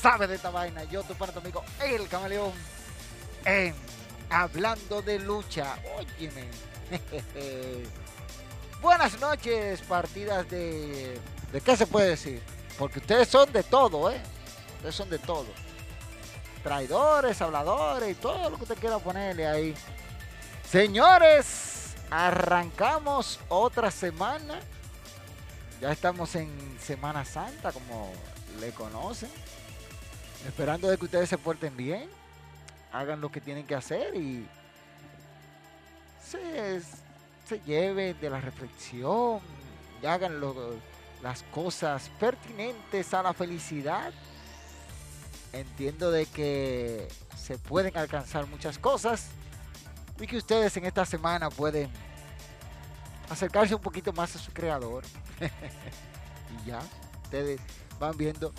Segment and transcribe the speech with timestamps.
[0.00, 0.84] Sabe de esta vaina.
[0.84, 2.52] Yo, tu para tu amigo, el camaleón,
[3.44, 3.74] en
[4.30, 5.76] Hablando de Lucha.
[5.96, 6.46] Óyeme.
[8.80, 11.20] Buenas noches, partidas de...
[11.52, 12.40] ¿De qué se puede decir?
[12.78, 14.20] Porque ustedes son de todo, ¿eh?
[14.76, 15.46] Ustedes son de todo.
[16.62, 19.74] Traidores, habladores y todo lo que usted quiera ponerle ahí.
[20.68, 24.60] Señores, arrancamos otra semana.
[25.80, 28.12] Ya estamos en Semana Santa, como
[28.60, 29.30] le conocen.
[30.46, 32.08] Esperando de que ustedes se porten bien,
[32.92, 34.46] hagan lo que tienen que hacer y
[36.24, 39.40] se, lleven de la reflexión
[40.02, 40.40] y hagan
[41.22, 44.12] las cosas pertinentes a la felicidad.
[45.52, 49.26] Entiendo de que se pueden alcanzar muchas cosas
[50.20, 51.90] y que ustedes en esta semana pueden
[53.28, 55.04] acercarse un poquito más a su creador.
[55.40, 56.80] y ya,
[57.24, 57.60] ustedes
[57.98, 58.52] van viendo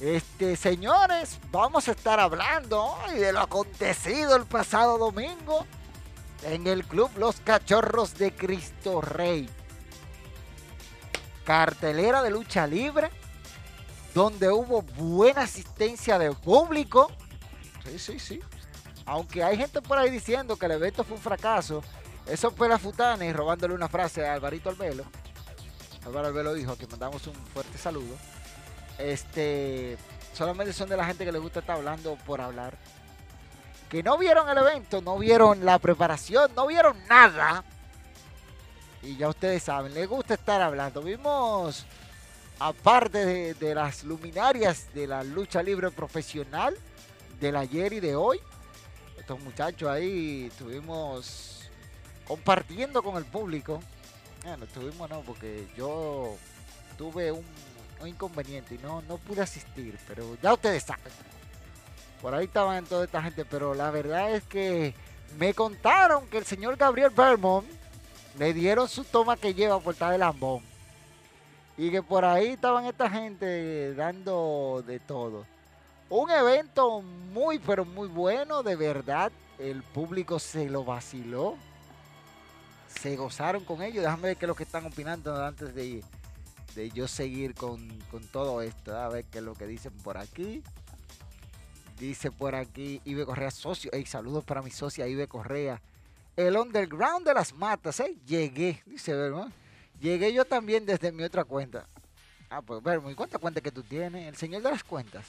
[0.00, 5.66] este, señores, vamos a estar hablando hoy de lo acontecido el pasado domingo
[6.42, 9.48] en el club Los Cachorros de Cristo Rey.
[11.44, 13.10] Cartelera de lucha libre,
[14.14, 17.10] donde hubo buena asistencia de público.
[17.84, 18.40] Sí, sí, sí.
[19.06, 21.82] Aunque hay gente por ahí diciendo que el evento fue un fracaso,
[22.26, 25.04] eso fue la futana y robándole una frase a Alvarito Albelo.
[26.04, 28.16] Álvaro Albelo dijo que mandamos un fuerte saludo.
[28.98, 29.96] Este,
[30.32, 32.74] solamente son de la gente que le gusta estar hablando por hablar.
[33.90, 37.64] Que no vieron el evento, no vieron la preparación, no vieron nada.
[39.02, 41.00] Y ya ustedes saben, les gusta estar hablando.
[41.02, 41.86] Vimos,
[42.58, 46.76] aparte de, las luminarias de la lucha libre profesional
[47.40, 48.40] del ayer y de hoy,
[49.18, 51.68] estos muchachos ahí estuvimos
[52.26, 53.80] compartiendo con el público.
[54.44, 56.36] Bueno, estuvimos no, porque yo
[56.96, 57.44] tuve un
[58.00, 61.12] un inconveniente y no, no pude asistir, pero ya ustedes saben.
[62.20, 64.94] Por ahí estaban toda esta gente, pero la verdad es que
[65.38, 67.66] me contaron que el señor Gabriel Vermont
[68.38, 70.62] le dieron su toma que lleva puerta de lambón.
[71.78, 75.44] Y que por ahí estaban esta gente dando de todo.
[76.08, 79.30] Un evento muy, pero muy bueno, de verdad.
[79.58, 81.56] El público se lo vaciló.
[82.88, 84.04] Se gozaron con ellos.
[84.04, 86.04] Déjame ver qué es lo que están opinando antes de ir
[86.76, 87.88] de yo seguir con,
[88.30, 88.96] todo esto.
[88.96, 90.62] A ver qué es lo que dicen por aquí.
[91.98, 93.90] Dice por aquí Ibe Correa, socio.
[93.92, 95.80] Hey, saludos para mi socia Ibe Correa.
[96.36, 98.14] El underground de las matas, ¿eh?
[98.26, 99.48] Llegué, dice ¿verdad?
[99.98, 101.86] Llegué yo también desde mi otra cuenta.
[102.50, 104.28] Ah, pues, ¿y cuántas cuentas que tú tienes?
[104.28, 105.26] El señor de las cuentas.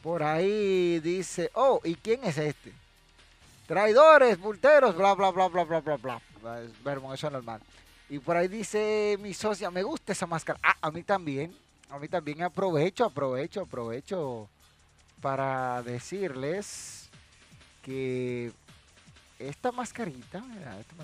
[0.00, 2.72] Por ahí dice, oh, ¿y quién es este?
[3.66, 6.22] Traidores, bulteros, bla, bla, bla, bla, bla, bla, bla.
[6.84, 7.60] Vermo, eso es normal.
[8.10, 10.58] Y por ahí dice mi socia, me gusta esa máscara.
[10.62, 11.54] Ah, a mí también.
[11.90, 14.48] A mí también aprovecho, aprovecho, aprovecho
[15.20, 17.08] para decirles
[17.82, 18.52] que
[19.38, 20.42] esta mascarita,
[20.78, 20.94] esta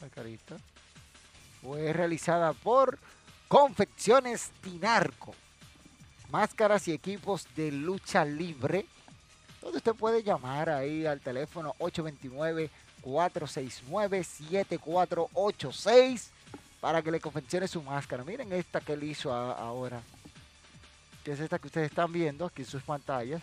[0.00, 0.56] mascarita
[1.62, 2.98] fue realizada por
[3.48, 5.34] Confecciones Tinarco.
[6.30, 8.84] Máscaras y equipos de lucha libre.
[9.62, 16.32] Donde usted puede llamar ahí al teléfono 829 469 7486
[16.80, 18.24] para que le confeccione su máscara.
[18.24, 20.00] Miren esta que él hizo ahora.
[21.24, 23.42] que es esta que ustedes están viendo aquí en sus pantallas,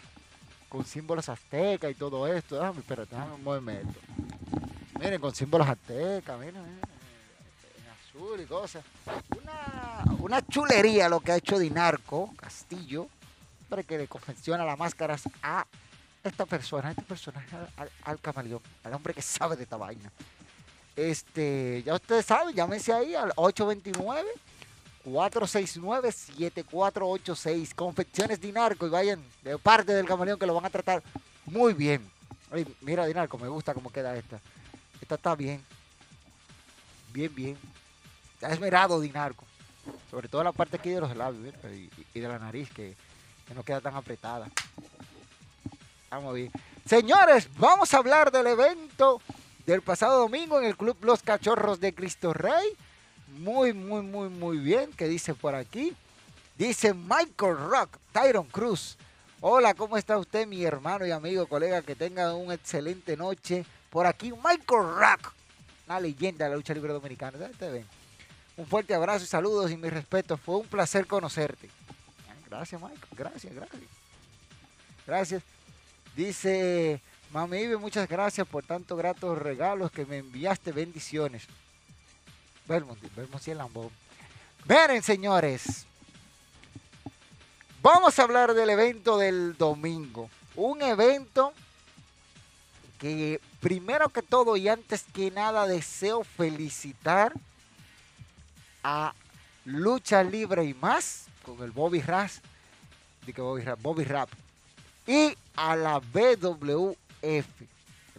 [0.69, 2.55] con símbolos aztecas y todo esto.
[2.55, 3.99] Déjame, espérate, déjame un movimiento.
[4.99, 8.83] Miren, con símbolos aztecas, miren, en azul y cosas.
[9.41, 13.07] Una, una chulería lo que ha hecho Dinarco Castillo,
[13.69, 15.65] para que le confecciona las máscaras a
[16.23, 20.11] esta persona, a este personaje, al, al camaleón, al hombre que sabe de esta vaina.
[20.95, 24.29] Este, ya ustedes saben, llámense ahí al 829
[25.05, 27.75] 469-7486.
[27.75, 31.01] Confecciones Dinarco y vayan de parte del camaleón que lo van a tratar
[31.45, 32.09] muy bien.
[32.81, 34.39] Mira, Dinarco, me gusta cómo queda esta.
[35.01, 35.63] Esta está bien.
[37.13, 37.57] Bien, bien.
[38.33, 39.45] Está esmerado Dinarco.
[40.09, 42.95] Sobre todo la parte aquí de los labios y, y, de la nariz que,
[43.47, 44.49] que no queda tan apretada.
[46.09, 46.51] Vamos bien.
[46.85, 49.21] Señores, vamos a hablar del evento
[49.65, 52.75] del pasado domingo en el Club Los Cachorros de Cristo Rey
[53.27, 54.91] muy, muy, muy, muy bien.
[54.93, 55.93] ¿Qué dice por aquí?
[56.57, 58.97] Dice Michael Rock, Tyron Cruz.
[59.41, 61.81] Hola, ¿cómo está usted, mi hermano y amigo, colega?
[61.81, 63.65] Que tenga una excelente noche.
[63.89, 65.33] Por aquí, Michael Rock,
[65.87, 67.37] una leyenda de la lucha libre dominicana.
[67.59, 67.85] ven?
[68.57, 70.37] Un fuerte abrazo y saludos y mi respeto.
[70.37, 71.69] Fue un placer conocerte.
[72.49, 73.01] Gracias, Michael.
[73.11, 73.81] Gracias, gracias.
[75.05, 75.43] Gracias.
[76.15, 77.01] Dice,
[77.35, 80.71] Mami Ibe, muchas gracias por tantos gratos regalos que me enviaste.
[80.71, 81.43] Bendiciones.
[82.65, 83.89] Belmont, Belmont y el Lambón.
[84.69, 85.85] Miren, señores.
[87.81, 90.29] Vamos a hablar del evento del domingo.
[90.55, 91.51] Un evento
[92.99, 97.33] que primero que todo y antes que nada deseo felicitar
[98.81, 99.13] a
[99.65, 104.29] Lucha Libre y más con el Bobby Bobby Rap, Bobby Rap
[105.05, 105.99] y a la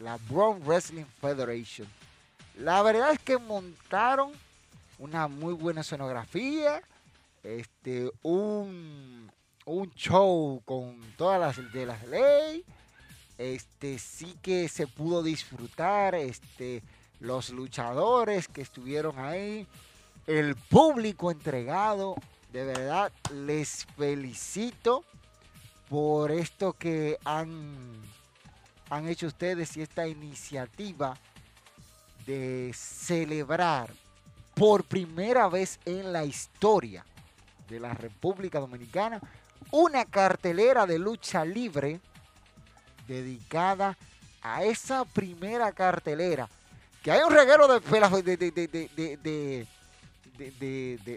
[0.00, 1.88] La Brown Wrestling Federation
[2.56, 4.32] la verdad es que montaron
[4.98, 6.82] una muy buena escenografía,
[7.42, 9.30] este, un,
[9.66, 12.64] un show con todas las de las leyes.
[13.36, 16.82] Este, sí que se pudo disfrutar, este,
[17.20, 19.66] los luchadores que estuvieron ahí,
[20.26, 22.16] el público entregado,
[22.52, 25.04] de verdad les felicito
[25.90, 28.00] por esto que han,
[28.90, 31.16] han hecho ustedes esta iniciativa
[32.26, 33.92] de celebrar
[34.54, 37.04] por primera vez en la historia
[37.68, 39.20] de la República Dominicana
[39.70, 42.00] una cartelera de lucha libre
[43.06, 43.96] dedicada
[44.42, 46.48] a esa primera cartelera.
[47.02, 49.66] Que hay un reguero de, de,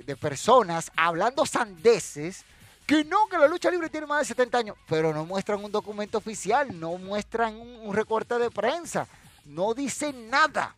[0.04, 2.46] de, personas hablando sandeces
[2.90, 5.72] que no, que la lucha libre tiene más de 70 años, pero no muestran un
[5.72, 9.08] documento oficial, no muestran un recorte de prensa,
[9.46, 10.76] no dicen nada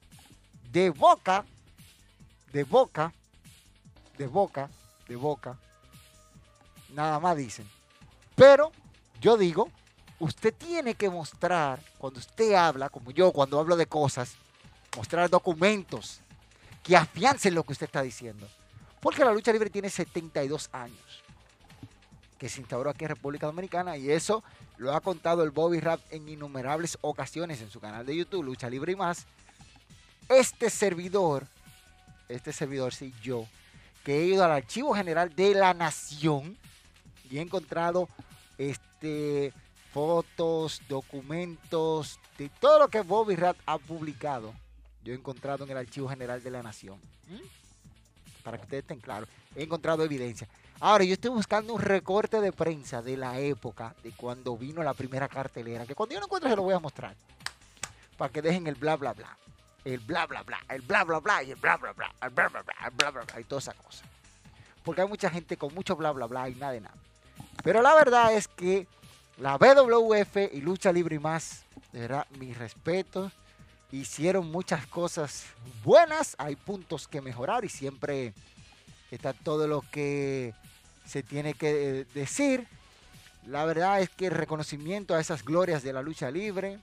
[0.74, 1.46] de boca,
[2.52, 3.14] de boca,
[4.18, 4.70] de boca,
[5.08, 5.58] de boca,
[6.90, 7.66] nada más dicen.
[8.36, 8.74] Pero
[9.22, 9.70] yo digo,
[10.20, 14.34] usted tiene que mostrar, cuando usted habla, como yo cuando hablo de cosas,
[14.98, 16.20] mostrar documentos
[16.84, 18.50] que afiancen lo que usted está diciendo.
[19.00, 21.22] Porque la lucha libre tiene 72 años
[22.42, 24.44] que se instauró aquí en República Dominicana y eso
[24.78, 28.68] lo ha contado el Bobby Rap en innumerables ocasiones en su canal de YouTube, Lucha
[28.68, 29.28] Libre y más,
[30.28, 31.46] este servidor,
[32.30, 33.46] este servidor, sí, yo,
[34.04, 36.58] que he ido al Archivo General de la Nación
[37.30, 38.10] y he encontrado
[38.58, 39.54] este,
[39.94, 44.52] fotos, documentos de todo lo que Bobby Rat ha publicado.
[45.04, 47.00] Yo he encontrado en el Archivo General de la Nación.
[48.42, 50.48] Para que ustedes estén claros, he encontrado evidencia.
[50.82, 54.96] Ahora, yo estoy buscando un recorte de prensa de la época de cuando vino la
[54.96, 57.16] primera cartelera, que cuando yo no encuentre se lo voy a mostrar.
[58.18, 59.38] Para que dejen el bla, bla, bla
[59.86, 62.50] el bla, bla, bla, el bla, bla, bla y el bla, bla, bla, el bla,
[62.50, 64.06] bla, bla, el bla, bla, bla y toda esa cosa.
[64.84, 66.96] Porque hay mucha gente con mucho bla, bla, bla y nada de nada.
[67.64, 68.88] Pero la verdad es que
[69.38, 73.32] la BWF y Lucha Libre y más, de verdad, mis respetos,
[73.92, 75.46] hicieron muchas cosas
[75.84, 78.34] buenas, hay puntos que mejorar y siempre
[79.12, 80.54] está todo lo que
[81.06, 82.68] se tiene que decir.
[83.48, 86.80] La verdad es que el reconocimiento a esas glorias de la lucha libre,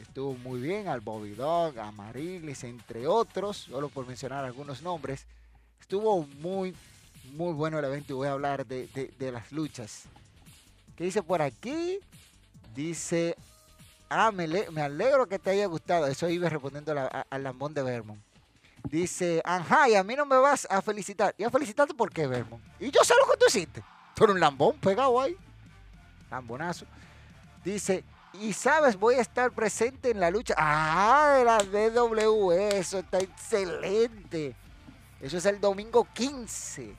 [0.00, 5.26] estuvo muy bien, al Bobby Dog, a Mariglis, entre otros, solo por mencionar algunos nombres.
[5.80, 6.74] Estuvo muy,
[7.32, 10.04] muy bueno el evento y voy a hablar de, las luchas.
[10.96, 11.98] ¿Qué dice por aquí?
[12.74, 13.36] Dice,
[14.10, 14.44] ah, me,
[14.82, 16.06] alegro que te haya gustado.
[16.06, 16.94] Eso iba respondiendo
[17.30, 18.20] al lambón de Vermont.
[18.84, 21.34] Dice, ajá, y a mí no me vas a felicitar.
[21.38, 22.62] ¿Y a felicitarte por qué, Vermont?
[22.78, 23.82] Y yo sé lo que tú hiciste.
[24.14, 25.36] Tú un lambón pegado ahí.
[26.30, 26.86] Lambonazo.
[27.64, 30.54] Dice, y sabes, voy a estar presente en la lucha.
[30.56, 34.54] Ah, la DW, eso está excelente.
[35.20, 36.94] Eso es el domingo 15.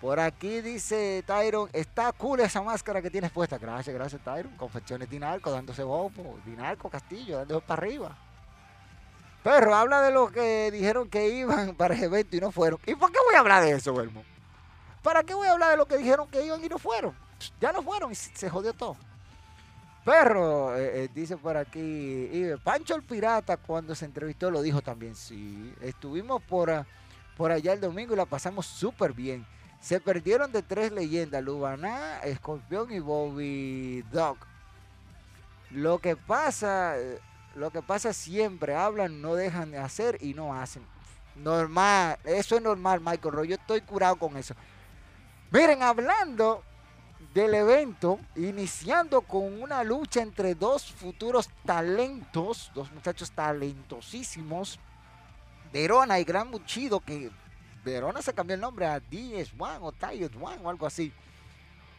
[0.00, 3.58] Por aquí dice Tyron, está cool esa máscara que tienes puesta.
[3.58, 4.56] Gracias, gracias Tyron.
[4.56, 6.38] Confecciones Dinarco, dándose bobo.
[6.44, 8.16] Dinarco Castillo, dándose para arriba.
[9.46, 12.80] Pero habla de lo que dijeron que iban para el evento y no fueron.
[12.84, 14.24] ¿Y por qué voy a hablar de eso, Belmo?
[15.04, 17.14] ¿Para qué voy a hablar de lo que dijeron que iban y no fueron?
[17.60, 18.96] Ya no fueron y se jodió todo.
[20.04, 22.28] Perro, eh, eh, dice por aquí,
[22.64, 26.84] Pancho el Pirata cuando se entrevistó lo dijo también, sí, estuvimos por,
[27.36, 29.46] por allá el domingo y la pasamos súper bien.
[29.80, 34.38] Se perdieron de tres leyendas, Lubaná, Escorpión y Bobby Dog.
[35.70, 36.96] Lo que pasa,
[37.56, 40.84] lo que pasa siempre, hablan, no dejan de hacer y no hacen.
[41.34, 44.54] Normal, eso es normal, Michael Roy, yo estoy curado con eso.
[45.50, 46.62] Miren, hablando
[47.32, 54.78] del evento, iniciando con una lucha entre dos futuros talentos, dos muchachos talentosísimos,
[55.72, 57.30] Verona y Gran Muchido, que
[57.84, 61.12] Verona se cambió el nombre a DS1 o Tayot One o algo así.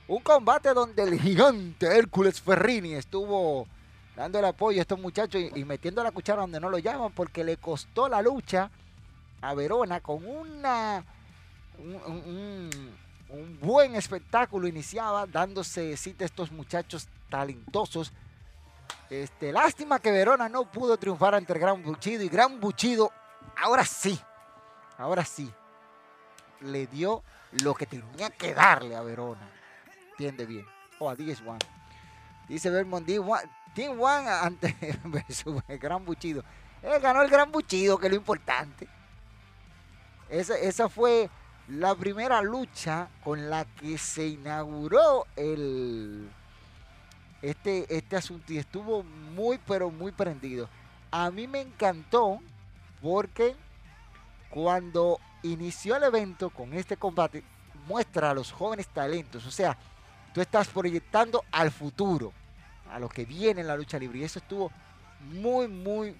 [0.07, 3.67] Un combate donde el gigante Hércules Ferrini estuvo
[4.17, 7.43] dando el apoyo a estos muchachos y, metiendo la cuchara donde no lo llaman porque
[7.43, 8.71] le costó la lucha
[9.41, 11.05] a Verona con una
[13.29, 18.11] un buen espectáculo iniciaba dándose cita a estos muchachos talentosos.
[19.11, 23.11] Este, lástima que Verona no pudo triunfar ante Gran Buchido y Gran Buchido,
[23.55, 24.19] ahora sí,
[24.97, 25.51] ahora sí,
[26.61, 27.21] le dio
[27.63, 29.47] lo que tenía que darle a Verona.
[30.11, 30.65] Entiende bien.
[30.99, 31.59] O a 10 One.
[32.47, 34.75] Dice Vermont, Team One ante
[35.67, 36.43] el Gran Buchido.
[36.81, 38.87] Él ganó el Gran Buchido, que es lo importante.
[40.29, 41.29] Esa, esa fue
[41.67, 46.29] la primera lucha con la que se inauguró el
[47.41, 50.69] este, este asunto y estuvo muy pero muy prendido.
[51.11, 52.39] A mí me encantó
[53.01, 53.55] porque
[54.49, 57.43] cuando inició el evento con este combate
[57.87, 59.77] muestra a los jóvenes talentos, o sea,
[60.37, 62.31] tú estás proyectando al futuro,
[62.91, 64.71] a lo que viene en la lucha libre y eso estuvo
[65.19, 66.15] muy muy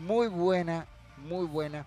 [0.00, 0.86] muy buena,
[1.18, 1.86] muy buena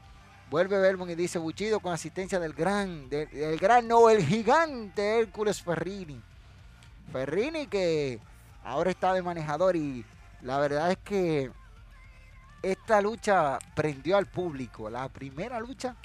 [0.49, 5.61] Vuelve Belmont y dice Buchido con asistencia del gran, del, gran, no, el gigante Hércules
[5.61, 6.21] Ferrini.
[7.11, 8.21] Ferrini que
[8.63, 10.05] ahora está de manejador y
[10.41, 11.51] la verdad es que
[12.61, 14.89] esta lucha prendió al público.
[14.89, 15.97] La primera lucha,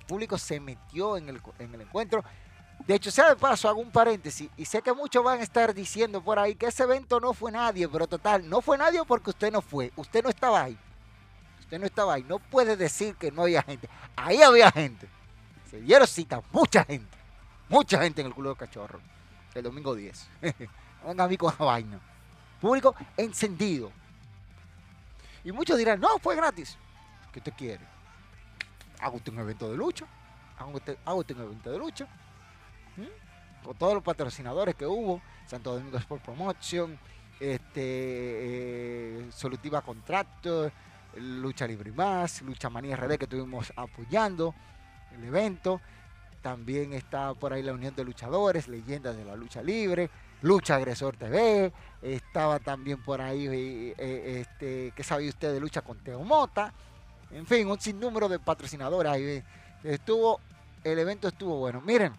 [0.00, 2.22] el público se metió en el, en el encuentro.
[2.86, 5.74] De hecho, sea de paso, hago un paréntesis y sé que muchos van a estar
[5.74, 9.30] diciendo por ahí que ese evento no fue nadie, pero total, no fue nadie porque
[9.30, 10.78] usted no fue, usted no estaba ahí.
[11.66, 12.22] Usted no estaba ahí.
[12.22, 13.88] No puede decir que no había gente.
[14.14, 15.08] Ahí había gente.
[15.68, 17.16] Se dieron cita, mucha gente.
[17.68, 19.00] Mucha gente en el culo de cachorro.
[19.52, 20.28] El domingo 10.
[21.06, 22.00] Venga a la vaina.
[22.60, 23.90] Público encendido.
[25.42, 26.78] Y muchos dirán, no, fue gratis.
[27.32, 27.84] ¿Qué usted quiere?
[29.00, 30.06] Hago usted un evento de lucha.
[30.58, 32.06] Hago usted, un evento de lucha.
[32.96, 33.64] ¿Mm?
[33.64, 35.20] Con todos los patrocinadores que hubo.
[35.46, 36.98] Santo Domingo Sport Promotion.
[37.38, 40.72] Este, eh, Solutiva Contractor
[41.16, 44.54] Lucha Libre Más, Lucha Manía RD que estuvimos apoyando
[45.16, 45.80] el evento.
[46.42, 50.10] También está por ahí la Unión de Luchadores, Leyendas de la Lucha Libre,
[50.42, 51.72] Lucha Agresor TV.
[52.02, 56.72] Estaba también por ahí, eh, eh, este, ¿qué sabe usted de Lucha con Teo Mota?
[57.30, 59.42] En fin, un sinnúmero de patrocinadores ahí.
[59.82, 60.40] Estuvo,
[60.84, 61.80] el evento estuvo bueno.
[61.80, 62.12] Miren,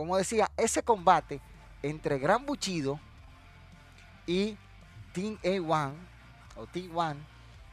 [0.00, 1.42] como decía, ese combate
[1.82, 2.98] entre Gran Buchido
[4.26, 4.56] y
[5.12, 5.92] Team A1
[6.56, 7.16] o Team 1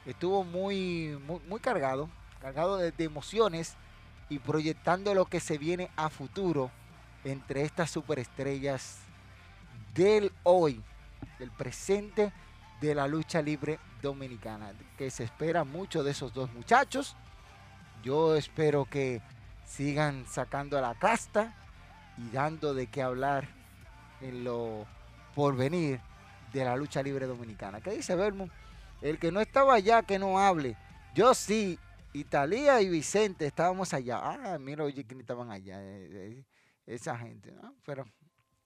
[0.05, 1.17] estuvo muy,
[1.47, 2.09] muy, cargado,
[2.41, 3.77] cargado de, emociones
[4.27, 6.69] y proyectando lo que se viene a futuro
[7.23, 8.97] entre estas superestrellas
[9.95, 10.83] del hoy,
[11.39, 12.33] del presente
[12.81, 17.15] de la lucha libre dominicana, que se espera mucho de esos dos muchachos.
[18.03, 19.21] Yo espero que
[19.63, 21.53] sigan sacando a la casta
[22.17, 23.47] y dando de qué hablar
[24.21, 24.85] en lo
[25.35, 25.99] porvenir
[26.51, 27.81] de la lucha libre dominicana.
[27.81, 28.51] ¿Qué dice Bermond?
[29.01, 30.75] El que no estaba allá, que no hable.
[31.13, 31.77] Yo sí,
[32.13, 34.19] Italia y Vicente estábamos allá.
[34.23, 35.81] Ah, mira, oye, que estaban allá.
[35.81, 36.43] Eh, eh,
[36.87, 37.75] esa gente, ¿no?
[37.85, 38.05] Pero,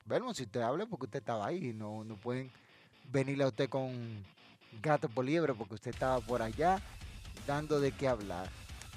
[0.06, 1.74] bueno, si usted habla, porque usted estaba ahí.
[1.74, 2.52] No, no pueden
[3.12, 3.92] venirle a usted con
[4.82, 6.80] gato por liebre, porque usted estaba por allá
[7.46, 8.48] dando de qué hablar.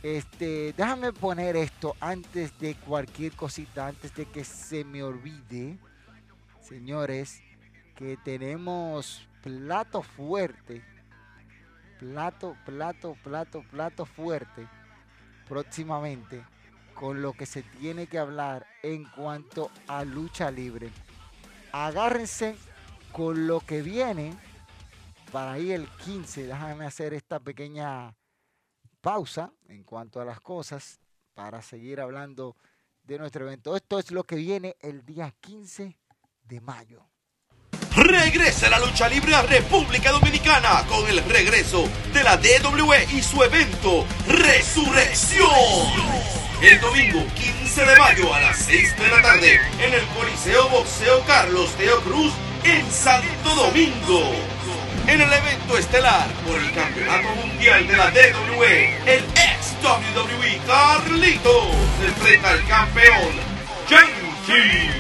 [0.05, 5.79] Este, déjame poner esto antes de cualquier cosita, antes de que se me olvide,
[6.61, 7.43] señores,
[7.97, 10.85] que tenemos plato fuerte
[11.99, 14.69] plato, plato, plato, plato fuerte
[15.49, 16.45] próximamente
[16.95, 20.91] con lo que se tiene que hablar en cuanto a lucha libre.
[21.73, 22.57] Agárrense
[23.13, 24.35] con lo que viene
[25.33, 26.47] para ir el 15.
[26.47, 28.15] Déjame hacer esta pequeña
[29.05, 30.99] pausa en cuanto a las cosas
[31.35, 32.57] para seguir hablando
[33.03, 33.77] de nuestro evento.
[33.77, 35.99] Esto es lo que viene el día 15
[36.45, 37.07] de mayo.
[37.95, 43.43] Regresa la lucha libre a República Dominicana con el regreso de la DWE y su
[43.43, 45.51] evento Resurrección.
[46.63, 51.23] El domingo 15 de mayo a las 6 de la tarde en el Coliseo Boxeo
[51.27, 52.33] Carlos Teo Cruz
[52.65, 54.54] en Santo Domingo.
[55.07, 61.69] En el evento estelar por el Campeonato Mundial de la DWE, el ex WWE Carlitos
[62.07, 63.31] enfrenta al campeón
[63.89, 64.91] Yankee.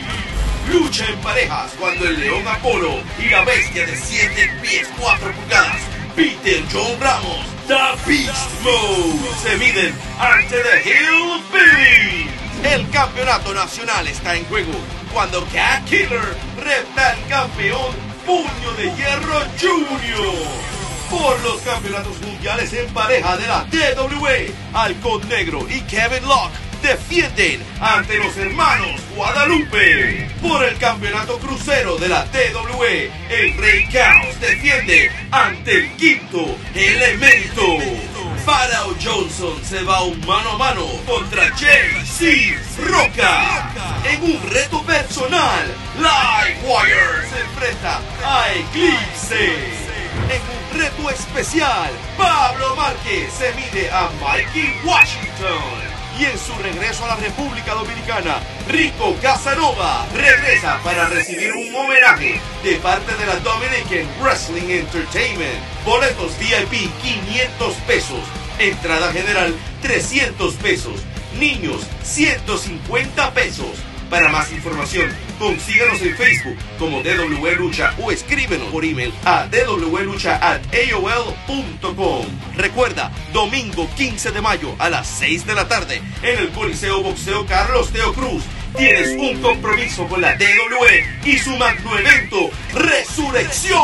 [0.71, 5.81] Lucha en parejas cuando el León Apolo y la bestia de 7 pies 4 pulgadas,
[6.15, 7.75] Peter John Ramos, The
[8.07, 12.31] Beast Mode, se miden ante The Hillbilly.
[12.63, 14.73] El campeonato nacional está en juego
[15.15, 20.35] cuando Cat Killer reta al campeón Puño de Hierro Junior.
[21.11, 27.63] Por los campeonatos mundiales en pareja de la TWE, Halcón Negro y Kevin Locke defienden
[27.81, 30.29] ante los hermanos Guadalupe.
[30.41, 38.14] Por el campeonato crucero de la TWE, el Rey Chaos defiende ante el quinto elemento.
[38.45, 43.73] Pharaoh Johnson se va un mano a mano contra JC Roca.
[44.05, 49.49] En un reto personal, Livewire se enfrenta a Eclipse.
[50.29, 55.94] En un reto especial, Pablo Márquez se mide a Mikey Washington.
[56.19, 62.41] Y en su regreso a la República Dominicana, Rico Casanova regresa para recibir un homenaje
[62.63, 65.59] de parte de la Dominican Wrestling Entertainment.
[65.85, 68.21] Boletos VIP 500 pesos,
[68.61, 71.01] entrada general 300 pesos,
[71.39, 73.94] niños 150 pesos.
[74.11, 82.27] Para más información, consíganos en Facebook como DW Lucha o escríbenos por email a dwlucha.aol.com.
[82.57, 87.47] Recuerda, domingo 15 de mayo a las 6 de la tarde en el Coliseo Boxeo
[87.47, 88.43] Carlos Teo Cruz.
[88.77, 93.81] Tienes un compromiso con la DWE y su magno evento Resurrección.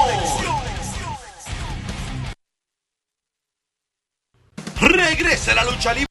[4.81, 6.10] Regresa la lucha libre.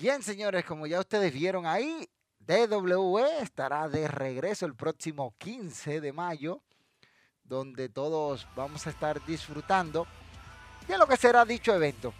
[0.00, 2.08] Bien, señores, como ya ustedes vieron ahí,
[2.38, 6.62] DWE estará de regreso el próximo 15 de mayo,
[7.42, 10.06] donde todos vamos a estar disfrutando
[10.86, 12.14] de lo que será dicho evento.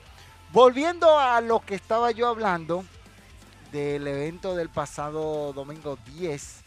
[0.53, 2.85] Volviendo a lo que estaba yo hablando
[3.71, 6.63] del evento del pasado domingo 10,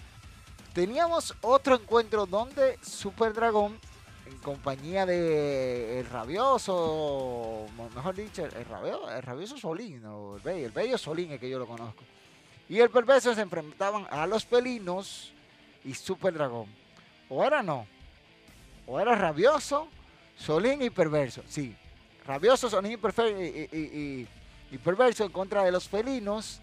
[0.73, 3.77] teníamos otro encuentro donde Super Dragón
[4.31, 7.65] en compañía de el rabioso,
[7.95, 11.49] mejor dicho, el, rabioso, el rabioso Solín, o el bello, el bello Solín es que
[11.49, 12.03] yo lo conozco.
[12.69, 15.33] Y el perverso se enfrentaban a los felinos
[15.83, 16.67] y Super Dragón.
[17.29, 17.85] O era no,
[18.87, 19.87] o era rabioso,
[20.37, 21.43] Solín y perverso.
[21.47, 21.75] Sí,
[22.25, 24.27] rabioso, Solín y, y,
[24.71, 26.61] y perverso en contra de los felinos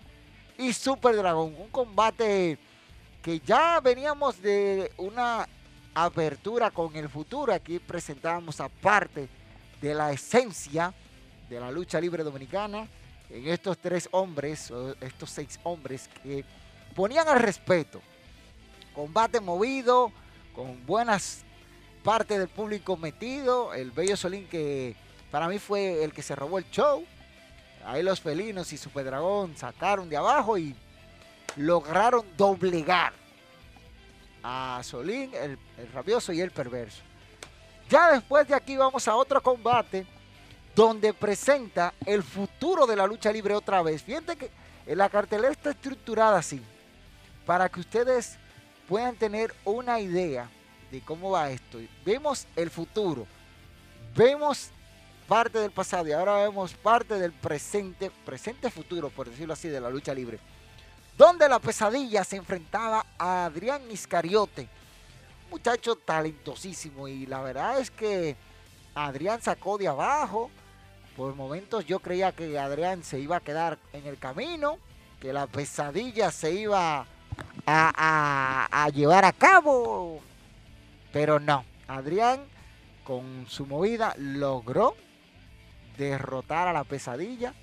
[0.57, 1.55] y Super Dragón.
[1.59, 2.59] Un combate
[3.23, 5.47] que ya veníamos de una
[6.05, 7.53] apertura con el futuro.
[7.53, 9.29] Aquí presentamos aparte
[9.81, 10.93] de la esencia
[11.49, 12.87] de la lucha libre dominicana
[13.31, 16.45] en estos tres hombres, estos seis hombres que
[16.95, 18.01] ponían al respeto.
[18.95, 20.13] Combate movido,
[20.55, 21.45] con buenas
[22.03, 23.73] partes del público metido.
[23.75, 24.97] El Bello Solín que
[25.31, 27.05] para mí fue el que se robó el show.
[27.85, 30.75] Ahí los felinos y Super Dragón sacaron de abajo y
[31.57, 33.13] lograron doblegar
[34.43, 35.59] a Solín, el,
[35.93, 37.03] rabioso y el perverso.
[37.89, 40.07] Ya después de aquí vamos a otro combate
[40.75, 44.03] donde presenta el futuro de la lucha libre otra vez.
[44.03, 44.51] Fíjense que
[44.95, 46.63] la cartelera está estructurada así,
[47.47, 48.37] para que ustedes
[48.89, 50.49] puedan tener una idea
[50.91, 51.79] de cómo va esto.
[52.05, 53.27] Vemos el futuro,
[54.15, 54.71] vemos
[55.27, 59.81] parte del pasado y ahora vemos parte del presente, presente futuro, por decirlo así, de
[59.81, 60.39] la lucha libre
[61.19, 64.69] donde la pesadilla se enfrentaba a Adrián Iscariote,
[65.51, 68.37] muchacho talentosísimo y la verdad es que
[68.95, 70.49] Adrián sacó de abajo.
[71.17, 74.79] Por momentos yo creía que Adrián se iba a quedar en el camino,
[75.19, 77.05] que la pesadilla se iba
[77.67, 80.21] a, a llevar a cabo,
[81.13, 81.65] pero no.
[81.89, 82.45] Adrián
[83.03, 84.95] con su movida logró
[85.97, 87.55] derrotar a la pesadilla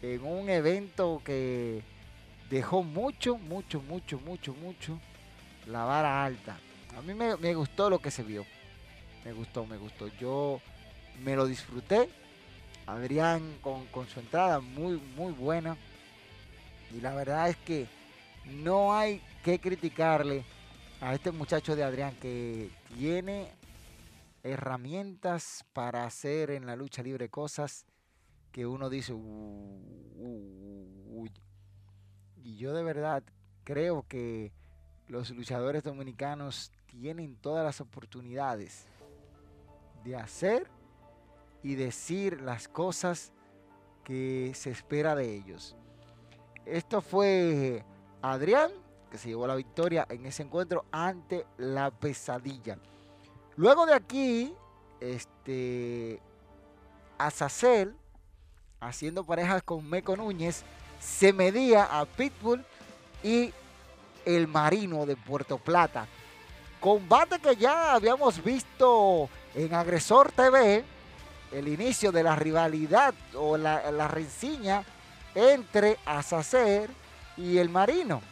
[0.00, 1.82] en un evento que
[2.54, 5.00] dejó mucho, mucho, mucho, mucho, mucho
[5.66, 6.56] la vara alta.
[6.96, 8.46] A mí me, gustó lo que se vio.
[9.24, 10.06] Me gustó, me gustó.
[10.20, 10.60] Yo
[11.24, 12.08] me lo disfruté.
[12.86, 15.76] Adrián con, con su entrada muy, muy buena.
[16.96, 17.88] Y la verdad es que
[18.44, 20.44] no hay que criticarle
[21.00, 23.48] a este muchacho de Adrián que tiene
[24.44, 27.84] herramientas para hacer en la lucha libre cosas
[28.52, 29.80] que uno dice, "Uh,
[31.08, 31.32] uy".
[32.44, 33.24] Y yo de verdad
[33.64, 34.52] creo que
[35.08, 38.86] los luchadores dominicanos tienen todas las oportunidades
[40.04, 40.70] de hacer
[41.62, 43.32] y decir las cosas
[44.04, 45.74] que se espera de ellos.
[46.66, 47.82] Esto fue
[48.20, 48.70] Adrián,
[49.10, 52.78] que se llevó la victoria en ese encuentro ante la pesadilla.
[53.56, 54.54] Luego de aquí,
[55.00, 56.20] este,
[57.16, 57.96] Azazel,
[58.80, 60.62] haciendo parejas con Meco Núñez,
[61.04, 62.64] se medía a Pitbull
[63.22, 63.52] y
[64.24, 66.06] el Marino de Puerto Plata.
[66.80, 70.84] Combate que ya habíamos visto en Agresor TV,
[71.52, 74.08] el inicio de la rivalidad o la, la
[75.34, 76.90] entre Azazel
[77.36, 78.22] y el Marino.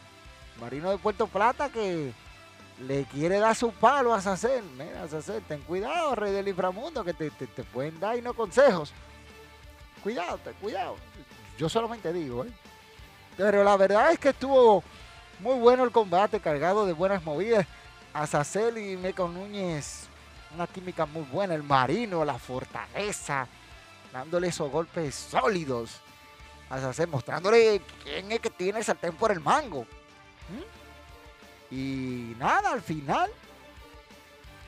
[0.59, 2.11] Marino de Puerto Plata que
[2.81, 4.63] le quiere dar su palo a Azazel.
[4.77, 8.33] Mira, Azazel, ten cuidado, rey del inframundo, que te, te- te pueden dar y no
[8.33, 8.93] consejos.
[10.03, 10.95] Cuidado, ten cuidado.
[11.63, 12.51] Yo solamente digo, ¿eh?
[13.37, 14.83] Pero la verdad es que estuvo
[15.39, 17.65] muy bueno el combate, cargado de buenas movidas.
[18.13, 20.07] Azazel y Meco Núñez,
[20.53, 21.55] una química muy buena.
[21.55, 23.47] El Marino, la fortaleza,
[24.11, 26.01] dándole esos golpes sólidos.
[26.69, 29.83] Azazel mostrándole quién es que tiene el sartén por el mango.
[30.49, 31.73] ¿Mm?
[31.73, 33.31] Y nada, al final,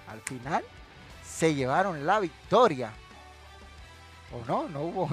[0.07, 0.63] al final,
[1.29, 2.93] se llevaron la victoria.
[4.31, 4.69] ¿O no?
[4.69, 5.09] No hubo,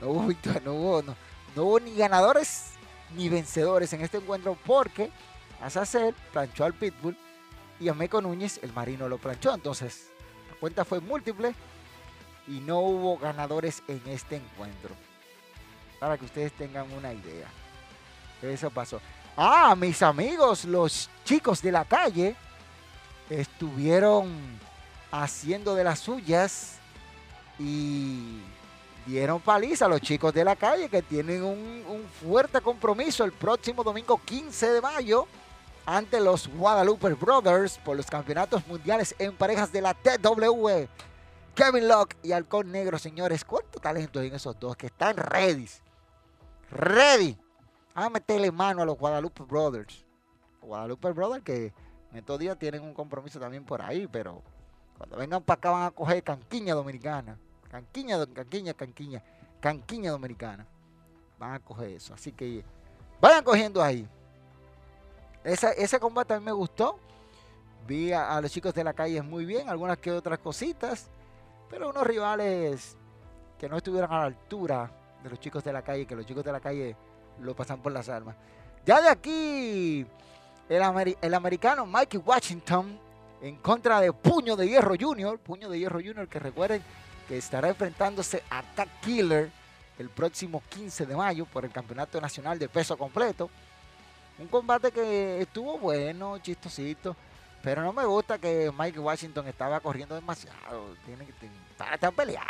[0.00, 1.16] no hubo victoria, no hubo, no,
[1.62, 2.72] hubo ni ganadores
[3.16, 5.10] ni vencedores en este encuentro porque
[5.60, 7.16] Azazel planchó al Pitbull
[7.78, 9.54] y a Meco Núñez el Marino lo planchó.
[9.54, 10.10] Entonces,
[10.48, 11.54] la cuenta fue múltiple
[12.46, 14.94] y no hubo ganadores en este encuentro.
[15.98, 17.48] Para que ustedes tengan una idea.
[18.42, 19.00] Eso pasó.
[19.36, 22.34] Ah, mis amigos, los chicos de la calle
[23.28, 24.30] estuvieron
[25.10, 26.78] haciendo de las suyas
[27.58, 28.40] y
[29.06, 33.32] dieron paliza a los chicos de la calle que tienen un, un fuerte compromiso el
[33.32, 35.26] próximo domingo 15 de mayo
[35.86, 40.86] ante los Guadalupe Brothers por los campeonatos mundiales en parejas de la TW.
[41.54, 45.68] Kevin Locke y Halcón Negro, señores, cuánto talento hay esos dos que están ready.
[46.70, 47.36] Ready
[47.94, 50.04] a meterle mano a los Guadalupe Brothers.
[50.62, 51.72] Guadalupe Brothers que
[52.12, 54.42] en estos días tienen un compromiso también por ahí, pero
[54.96, 57.36] cuando vengan para acá van a coger canquiña dominicana.
[57.70, 59.22] Canquiña, canquiña, canquiña,
[59.60, 60.66] canquiña dominicana.
[61.38, 62.12] Van a coger eso.
[62.14, 62.64] Así que
[63.20, 64.06] vayan cogiendo ahí.
[65.44, 66.98] Esa- ese combate a mí me gustó.
[67.86, 71.08] Vi a, los chicos de la calle muy bien, algunas que otras cositas.
[71.68, 72.96] Pero unos rivales
[73.58, 74.90] que no estuvieran a la altura
[75.22, 76.96] de los chicos de la calle, que los chicos de la calle
[77.40, 78.34] lo pasan por las armas.
[78.84, 80.06] Ya de aquí,
[80.68, 82.98] el, el americano Mikey Washington
[83.40, 86.82] en contra de Puño de Hierro Jr., Puño de Hierro Jr., que recuerden
[87.30, 89.52] que estará enfrentándose a Tag Killer
[90.00, 93.48] el próximo 15 de mayo por el Campeonato Nacional de Peso Completo.
[94.40, 97.14] Un combate que estuvo bueno, chistosito,
[97.62, 100.96] pero no me gusta que Mike Washington estaba corriendo demasiado.
[101.06, 102.48] Tiene que a pelear.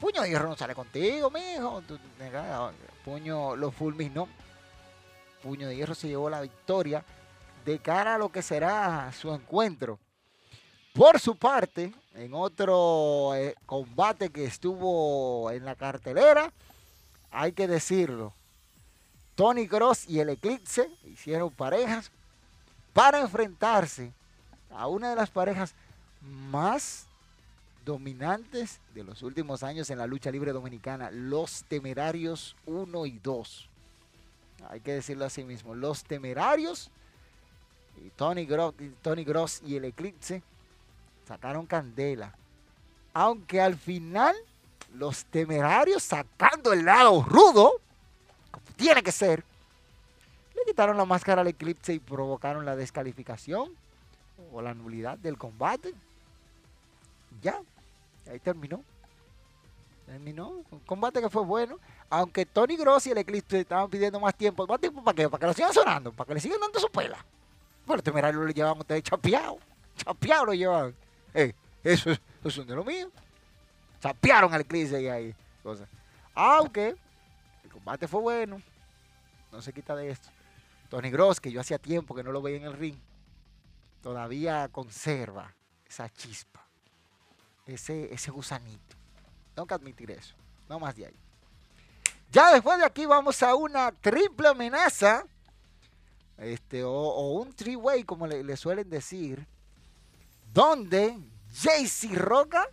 [0.00, 1.84] Puño de hierro no sale contigo, mijo.
[3.04, 4.26] Puño lo fulminó.
[5.40, 7.04] Puño de hierro se llevó la victoria
[7.64, 10.00] de cara a lo que será su encuentro.
[10.92, 16.52] Por su parte, en otro eh, combate que estuvo en la cartelera,
[17.30, 18.34] hay que decirlo,
[19.34, 22.10] Tony Cross y el Eclipse hicieron parejas
[22.92, 24.12] para enfrentarse
[24.70, 25.74] a una de las parejas
[26.20, 27.06] más
[27.84, 33.68] dominantes de los últimos años en la lucha libre dominicana, los Temerarios 1 y 2.
[34.68, 36.90] Hay que decirlo así mismo, los Temerarios
[38.04, 38.46] y Tony
[39.02, 40.42] Tony Gross y el Eclipse
[41.26, 42.34] sacaron candela.
[43.14, 44.34] Aunque al final
[44.94, 47.80] los Temerarios sacando el lado rudo,
[48.50, 49.44] como tiene que ser,
[50.54, 53.74] le quitaron la máscara al Eclipse y provocaron la descalificación
[54.52, 55.94] o la nulidad del combate.
[57.40, 57.60] Ya,
[58.30, 58.82] ahí terminó.
[60.06, 60.62] Terminó.
[60.70, 61.78] Un combate que fue bueno.
[62.10, 64.66] Aunque Tony Gross y el Eclipse estaban pidiendo más tiempo.
[64.66, 65.28] ¿Más tiempo para qué?
[65.28, 66.12] Para que lo sigan sonando.
[66.12, 67.24] Para que le sigan dando su pela.
[67.86, 69.58] Bueno, los temerarios lo llevaban ustedes chapeado.
[69.96, 70.94] Chapeado lo llevaban.
[71.34, 73.10] Eso, es- eso es de lo mío.
[74.00, 75.34] Chapearon al Eclipse y ahí.
[75.62, 75.88] Cosas.
[76.34, 76.96] Aunque
[77.64, 78.60] el combate fue bueno.
[79.50, 80.28] No se quita de esto.
[80.88, 82.96] Tony Gross, que yo hacía tiempo que no lo veía en el ring,
[84.02, 85.54] todavía conserva
[85.88, 86.60] esa chispa,
[87.66, 88.96] ese, ese gusanito.
[89.54, 90.34] Tengo que admitir eso.
[90.68, 91.16] No más de ahí.
[92.30, 95.24] Ya después de aquí vamos a una triple amenaza.
[96.38, 99.46] Este, o, un three-way, como le suelen decir.
[100.52, 101.18] Donde
[101.52, 102.66] JC Roca,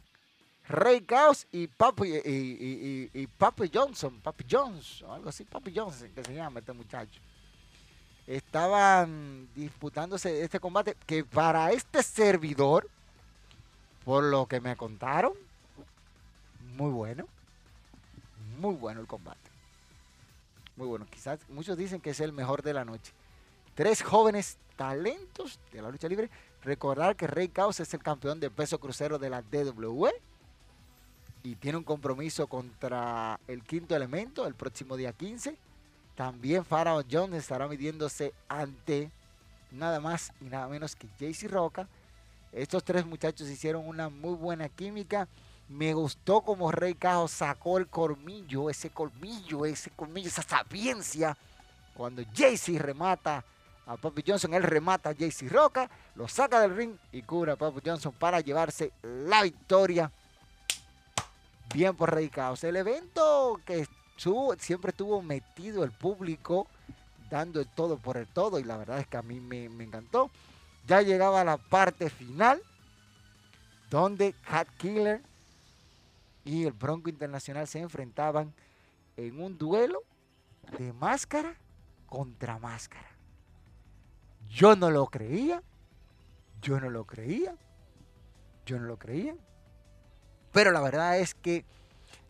[0.68, 5.74] Rey Caos y Papi, y, y, y Papi Johnson, Papi Jones, o algo así, Papi
[5.76, 7.20] Johnson, que se llama este muchacho.
[8.28, 12.88] Estaban disputándose este combate que para este servidor,
[14.06, 15.34] por lo que me contaron,
[16.76, 17.28] muy bueno.
[18.60, 19.50] Muy bueno el combate.
[20.76, 21.06] Muy bueno.
[21.10, 23.12] Quizás muchos dicen que es el mejor de la noche.
[23.76, 26.30] Tres jóvenes talentos de la lucha libre.
[26.64, 30.12] Recordar que Rey Caos es el campeón de peso crucero de la DWE.
[31.44, 35.56] Y tiene un compromiso contra el quinto elemento el próximo día 15.
[36.16, 39.10] También Pharaoh Jones estará midiéndose ante
[39.72, 41.88] nada más y nada menos que JC Roca.
[42.52, 45.30] Estos tres muchachos hicieron una muy buena química.
[45.70, 51.38] Me gustó como Rey Caos sacó el colmillo, ese colmillo, ese colmillo, esa sapiencia.
[51.94, 53.46] Cuando JC remata
[53.90, 57.56] a Papi Johnson, él remata a JC Roca, lo saca del ring y cubre a
[57.56, 60.12] Papi Johnson para llevarse la victoria.
[61.74, 62.64] Bien por Rey Caos.
[62.64, 63.88] El evento que
[64.60, 66.68] siempre estuvo metido el público,
[67.32, 69.86] dando el todo por el todo, y la verdad es que a mí me, me
[69.86, 70.30] encantó.
[70.86, 72.62] Ya llegaba la parte final,
[73.90, 75.24] donde Cat Killer
[76.46, 78.54] y el Bronco Internacional se enfrentaban
[79.18, 80.04] en un duelo
[80.78, 81.56] de máscara
[82.06, 83.19] contra máscara.
[84.50, 85.62] Yo no lo creía,
[86.62, 87.56] yo no lo creía,
[88.66, 89.36] yo no lo creía.
[90.52, 91.66] Pero la verdad es que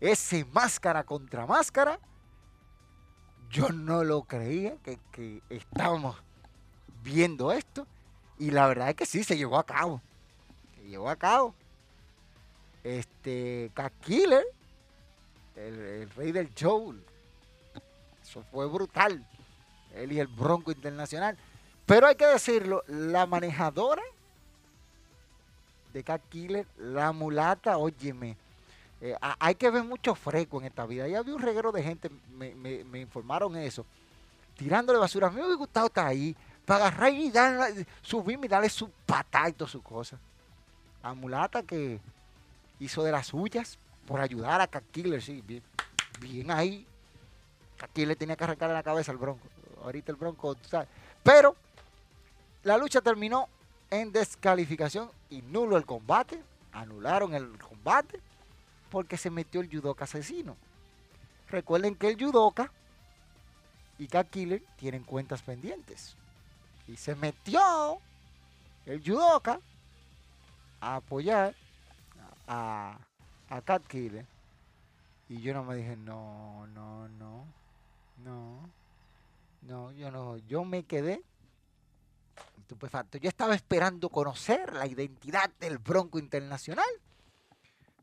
[0.01, 1.99] ese máscara contra máscara,
[3.49, 6.17] yo no lo creía que, que estábamos
[7.03, 7.87] viendo esto.
[8.37, 10.01] Y la verdad es que sí, se llevó a cabo.
[10.75, 11.55] Se llevó a cabo.
[12.83, 14.45] Este, Cat Killer,
[15.55, 16.95] el, el rey del show.
[18.21, 19.25] Eso fue brutal.
[19.93, 21.37] Él y el Bronco Internacional.
[21.89, 24.03] Pero hay que decirlo, la manejadora
[25.91, 28.37] de Cat Killer, la mulata, óyeme,
[29.01, 31.07] eh, hay que ver mucho freco en esta vida.
[31.07, 33.87] Ya había un reguero de gente, me, me- me informaron eso,
[34.55, 35.25] tirándole basura.
[35.25, 38.87] A mí me hubiera gustado estar ahí, para agarrar y darle, subirme y darle su
[39.07, 40.19] patá y todas sus cosas.
[41.01, 41.99] La mulata que
[42.79, 45.63] hizo de las suyas por ayudar a Cat Killer, sí, bien,
[46.19, 46.85] bien ahí.
[47.77, 49.47] Cat Killer tenía que arrancarle la cabeza al Bronco.
[49.83, 50.87] Ahorita el Bronco, tú sabes.
[51.23, 51.55] Pero
[52.63, 53.47] la lucha terminó
[53.89, 56.43] en descalificación y nulo el combate.
[56.71, 58.19] Anularon el combate
[58.91, 60.55] porque se metió el judoka asesino.
[61.49, 62.71] Recuerden que el judoka
[63.97, 66.15] y Cat Killer tienen cuentas pendientes.
[66.87, 67.99] Y se metió
[68.85, 69.59] el judoka
[70.81, 71.55] a apoyar
[72.47, 72.97] a,
[73.49, 74.25] a Cat Killer.
[75.27, 77.45] Y yo no me dije, no, no, no,
[78.23, 78.69] no,
[79.61, 81.21] no, yo no, yo me quedé
[82.69, 83.17] estupefacto.
[83.17, 86.85] Yo estaba esperando conocer la identidad del Bronco Internacional.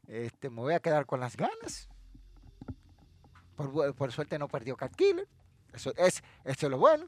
[0.09, 1.89] Este, me voy a quedar con las ganas.
[3.55, 4.93] Por, suerte no perdió Cat.
[5.73, 7.07] Eso es, eso es lo bueno.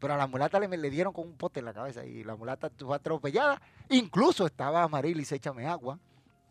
[0.00, 2.34] Pero a la mulata le, le dieron con un pote en la cabeza y la
[2.34, 3.62] mulata fue atropellada.
[3.88, 5.98] Incluso estaba Amarilis Échame Agua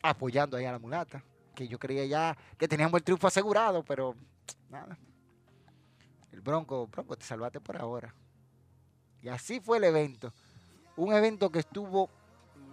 [0.01, 1.21] apoyando ahí a la mulata.
[1.53, 4.15] Que yo creía ya que teníamos el triunfo asegurado, pero
[4.69, 4.97] nada.
[6.31, 8.15] El Bronco, Bronco, te salvaste por ahora.
[9.21, 10.33] Y así fue el evento.
[10.97, 12.09] Un evento que estuvo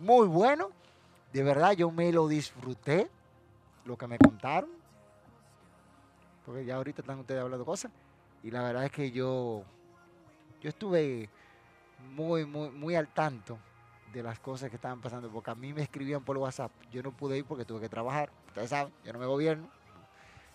[0.00, 0.70] muy bueno.
[1.32, 3.10] De verdad, yo me lo disfruté.
[3.84, 4.70] Lo que me contaron.
[6.46, 7.90] Porque ya ahorita están ustedes hablando cosas.
[8.42, 9.62] Y la verdad es que yo,
[10.60, 11.28] yo estuve
[12.14, 13.58] muy, muy, muy al tanto
[14.12, 15.30] de las cosas que estaban pasando.
[15.30, 16.70] Porque a mí me escribían por WhatsApp.
[16.92, 18.30] Yo no pude ir porque tuve que trabajar.
[18.48, 19.68] Ustedes saben, yo no me gobierno.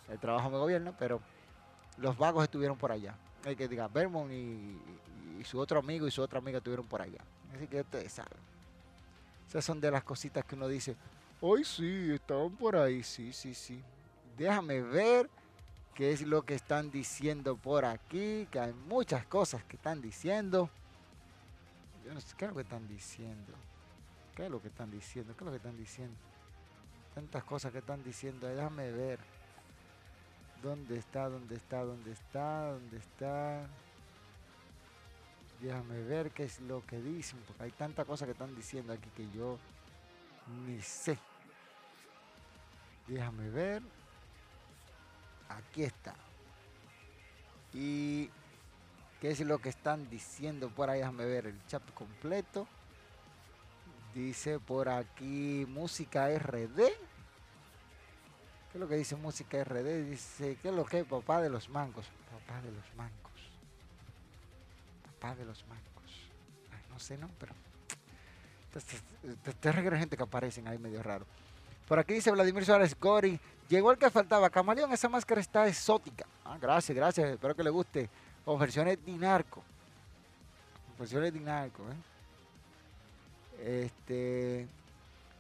[0.09, 1.19] El trabajo me gobierna, pero
[1.97, 3.15] los vagos estuvieron por allá.
[3.45, 4.77] Hay que diga, Vermont y,
[5.43, 7.19] su otro amigo y su otra amiga estuvieron por allá.
[7.55, 8.39] Así que ustedes saben.
[9.47, 10.95] Esas son de las cositas que uno dice,
[11.41, 13.81] hoy sí, estaban por ahí, sí, sí, sí.
[14.37, 15.29] Déjame ver
[15.95, 20.69] qué es lo que están diciendo por aquí, que hay muchas cosas que están diciendo.
[22.05, 23.53] Yo no sé qué es lo que están diciendo.
[24.35, 25.33] ¿Qué es lo que están diciendo?
[25.35, 26.15] ¿Qué es lo que están diciendo?
[27.15, 28.47] Tantas cosas que están diciendo.
[28.47, 29.19] Déjame ver.
[30.61, 31.29] ¿Dónde está?
[31.29, 31.83] ¿Dónde está?
[31.83, 32.71] ¿Dónde está?
[32.71, 33.67] ¿Dónde está?
[35.59, 39.09] Déjame ver qué es lo que dicen, porque hay tantas cosas que están diciendo aquí
[39.15, 39.57] que yo
[40.65, 41.17] ni sé.
[43.07, 43.81] Déjame ver.
[45.49, 46.13] Aquí está.
[47.73, 48.29] Y
[49.19, 50.99] qué es lo que están diciendo por ahí.
[50.99, 52.67] Déjame ver el chat completo.
[54.13, 56.77] Dice por aquí música RD.
[56.77, 60.05] ¿Qué es lo que dice música RD?
[60.09, 62.07] Dice, ¿qué es lo que es papá de los mangos?
[62.31, 63.36] Papá de los mangos.
[65.19, 66.29] Papá de los mangos.
[66.71, 67.29] Ay, no sé, ¿no?
[67.39, 67.53] Pero
[68.75, 68.97] Este,
[69.49, 71.25] este reguero gente que aparecen ahí medio raro.
[71.87, 73.39] Por aquí dice Vladimir Suárez Gori.
[73.69, 74.49] Llegó el que faltaba.
[74.49, 76.25] Camaleón, esa máscara está exótica.
[76.45, 77.29] Ah, gracias, gracias.
[77.29, 78.09] Espero que le guste.
[78.45, 79.63] Con versiones dinarco.
[80.99, 83.85] Versiones dinarco, ¿eh?
[83.85, 84.67] Este.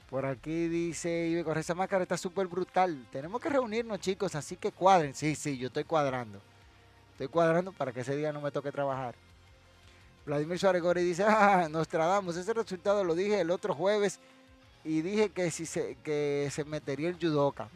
[0.09, 3.05] Por aquí dice Ibe Correa, esa máscara está súper brutal.
[3.11, 5.13] Tenemos que reunirnos, chicos, así que cuadren.
[5.13, 6.39] Sí, sí, yo estoy cuadrando.
[7.11, 9.15] Estoy cuadrando para que ese día no me toque trabajar.
[10.27, 14.19] Vladimir Suárez Gori dice, ah, Nostradamus, ese resultado lo dije el otro jueves
[14.83, 17.69] y dije que, si se, que se metería el judoka.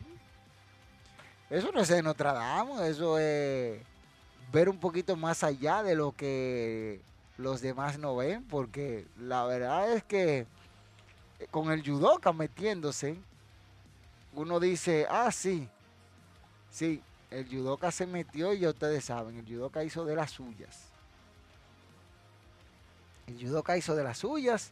[1.49, 3.81] Eso no es de Nostradamus, eso es
[4.51, 6.99] ver un poquito más allá de lo que
[7.37, 10.45] los demás no ven, porque la verdad es que
[11.51, 13.15] con el judoka metiéndose,
[14.33, 15.69] uno dice, ah, sí,
[16.69, 20.90] sí, el judoka se metió y ya ustedes saben, el judoka hizo de las suyas.
[23.31, 24.71] El judoka hizo de las suyas,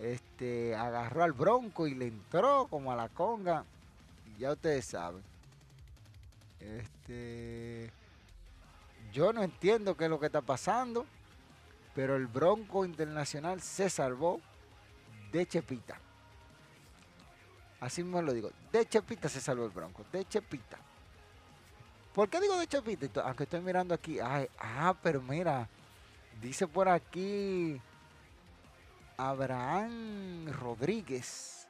[0.00, 3.64] este, agarró al bronco y le entró como a la conga,
[4.38, 5.22] ya ustedes saben.
[6.60, 7.90] Este,
[9.12, 11.06] yo no entiendo qué es lo que está pasando,
[11.94, 14.40] pero el bronco internacional se salvó
[15.32, 15.98] de Chepita.
[17.80, 18.50] Así mismo lo digo.
[18.72, 20.04] De Chepita se salvó el Bronco.
[20.10, 20.78] De Chepita.
[22.14, 23.20] ¿Por qué digo de Chepita?
[23.22, 24.18] Aunque estoy mirando aquí.
[24.18, 25.68] ah, pero mira.
[26.40, 27.80] Dice por aquí.
[29.16, 31.66] Abraham Rodríguez.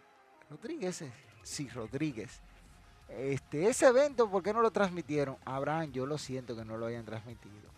[0.50, 1.02] Rodríguez.
[1.02, 2.40] Eh, sí, Rodríguez.
[3.08, 5.36] Este, ese evento, ¿por qué no lo transmitieron?
[5.44, 7.70] Abraham, yo lo siento que no lo hayan transmitido.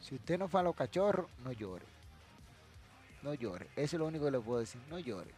[0.00, 1.84] Si usted no fue a los cachorros, no llore.
[3.22, 3.66] No llore.
[3.76, 4.80] Eso es lo único que le puedo decir.
[4.88, 5.30] No llore.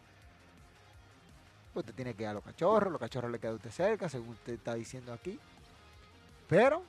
[1.75, 2.93] Usted tiene que ir a los cachorros.
[2.93, 5.39] Los cachorros le quedan a usted cerca, según usted está diciendo aquí.
[6.49, 6.83] Pero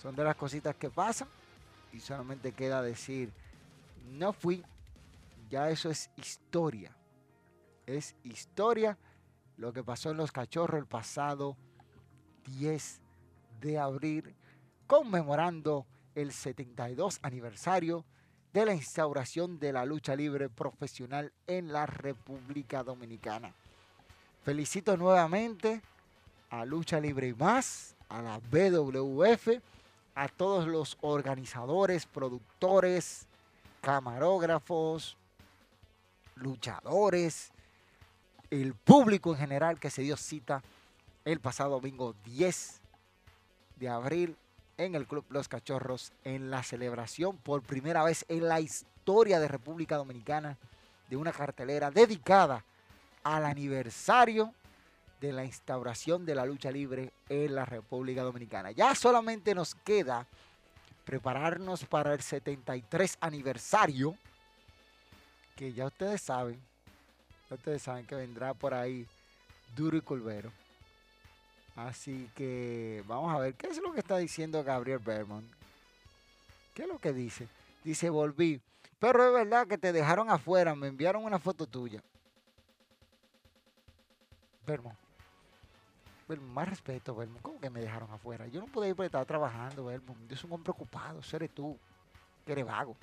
[0.00, 1.28] son de las cositas que pasan.
[1.94, 3.32] Y solamente queda decir,
[4.10, 4.64] no fui.
[5.48, 6.90] Ya eso es historia.
[7.86, 8.98] Es historia
[9.56, 11.56] lo que pasó en los cachorros el pasado
[12.58, 13.00] 10
[13.60, 14.34] de abril,
[14.86, 18.04] conmemorando el 72 aniversario
[18.52, 23.52] de la instauración de la lucha libre profesional en la República Dominicana.
[24.42, 25.80] Felicito nuevamente
[26.50, 29.60] a Lucha Libre y más, a la BWF,
[30.14, 33.26] a todos los organizadores, productores,
[33.80, 35.16] camarógrafos,
[36.36, 37.52] luchadores,
[38.50, 40.62] el público en general que se dio cita
[41.24, 42.80] el pasado domingo 10
[43.76, 44.36] de abril
[44.76, 49.48] en el Club Los Cachorros en la celebración por primera vez en la historia de
[49.48, 50.56] República Dominicana
[51.08, 52.64] de una cartelera dedicada
[53.22, 54.52] al aniversario
[55.24, 58.72] de la instauración de la lucha libre en la República Dominicana.
[58.72, 60.26] Ya solamente nos queda
[61.06, 64.16] prepararnos para el 73 aniversario,
[65.56, 66.60] que ya ustedes saben,
[67.48, 69.06] ya ustedes saben que vendrá por ahí
[69.74, 70.52] duro y colvero.
[71.74, 75.48] Así que vamos a ver qué es lo que está diciendo Gabriel Berman.
[76.74, 77.48] ¿Qué es lo que dice?
[77.82, 78.60] Dice, volví.
[78.98, 82.02] Pero es verdad que te dejaron afuera, me enviaron una foto tuya.
[84.66, 85.03] Berman.
[86.26, 87.40] Más respeto, Berman.
[87.42, 88.46] ¿Cómo que me dejaron afuera?
[88.46, 90.28] Yo no pude ir porque estaba trabajando, Berman.
[90.28, 91.78] Yo soy un hombre ocupado, eres tú,
[92.44, 92.96] que eres vago.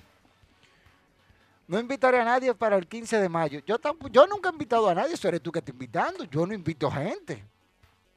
[1.68, 3.60] No invitaré a nadie para el 15 de mayo.
[3.64, 3.78] Yo,
[4.26, 6.24] nunca he invitado a nadie, eso eres tú que estás invitando.
[6.24, 7.42] Yo no invito gente.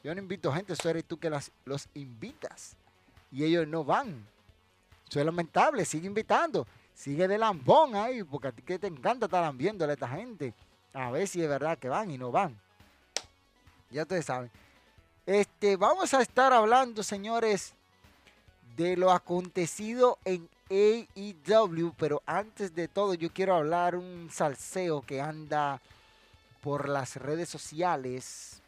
[0.04, 2.76] Yo no invito gente, eso eres tú que los invitas.
[3.32, 4.28] Y ellos no van.
[5.10, 6.68] Eso es lamentable, sigue invitando.
[6.94, 10.54] Sigue de lambón ahí, porque a ti que te encanta estar viéndole a esta gente.
[10.94, 12.60] A ver si es verdad que van y no van.
[13.90, 14.50] Ya ustedes saben.
[15.26, 17.74] Este, vamos a estar hablando, señores,
[18.78, 25.22] de lo acontecido en AEW, pero antes de todo yo quiero hablar un salseo que
[25.22, 25.82] anda
[26.62, 28.62] por las redes sociales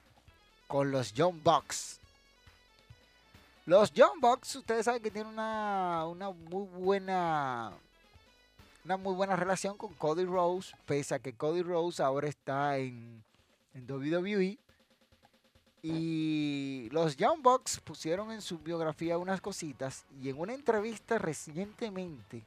[0.68, 2.00] con los John Bucks.
[3.68, 6.06] Los John Bucks, ustedes saben que tienen una,
[6.50, 7.72] muy buena
[8.84, 13.24] una muy buena relación con Cody Rose, pese a que Cody Rose ahora está en,
[13.76, 14.58] en WWE.
[15.90, 22.44] Y los Young Bucks pusieron en su biografía unas cositas y en una entrevista recientemente,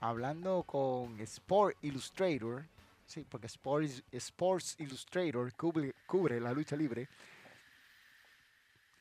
[0.00, 2.64] hablando con Sport Illustrator,
[3.06, 7.08] sí, porque Sports, Sports Illustrator cubre la lucha libre,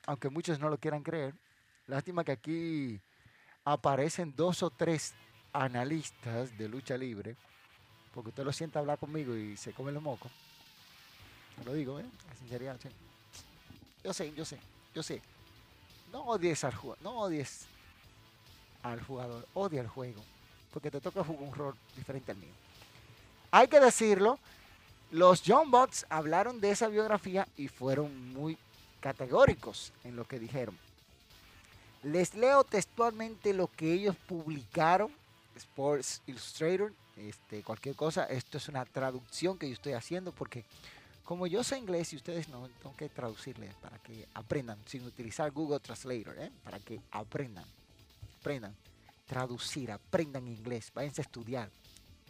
[0.06, 1.34] aunque muchos no lo quieran creer.
[1.88, 3.02] Lástima que aquí
[3.64, 5.16] aparecen dos o tres
[5.54, 7.36] analistas de lucha libre,
[8.14, 10.32] porque usted lo sienta hablar conmigo y se come los mocos.
[11.66, 12.06] lo digo, ¿eh?
[12.38, 12.80] sinceridad,
[14.06, 14.60] Yo sé, yo sé,
[14.94, 15.20] yo sé.
[16.12, 17.66] No odies al jugador, no odies
[18.84, 20.22] al jugador, odia el juego,
[20.72, 22.54] porque te toca jugar un rol diferente al mío.
[23.50, 24.38] hay que decirlo,
[25.10, 28.60] los John Bots hablaron de esa biografía y fueron muy
[29.00, 30.78] categóricos en lo que dijeron.
[32.04, 35.12] Les leo textualmente lo que ellos publicaron,
[35.56, 38.26] Sports Illustrator, este, cualquier cosa.
[38.26, 40.64] Esto es una traducción que yo estoy haciendo porque
[41.26, 45.52] como yo sé inglés y ustedes no, tengo que traducirles para que aprendan sin utilizar
[45.52, 46.52] Google Translator, ¿eh?
[46.64, 47.66] para que aprendan,
[48.40, 48.76] aprendan,
[49.26, 51.70] traducir, aprendan inglés, váyanse a estudiar.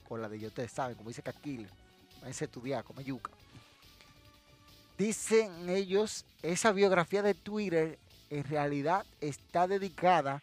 [0.08, 1.68] Con la de ustedes saben, como dice Caquil,
[2.22, 3.32] váyanse a estudiar, como yuca.
[4.98, 10.42] Dicen ellos, esa biografía de Twitter en realidad está dedicada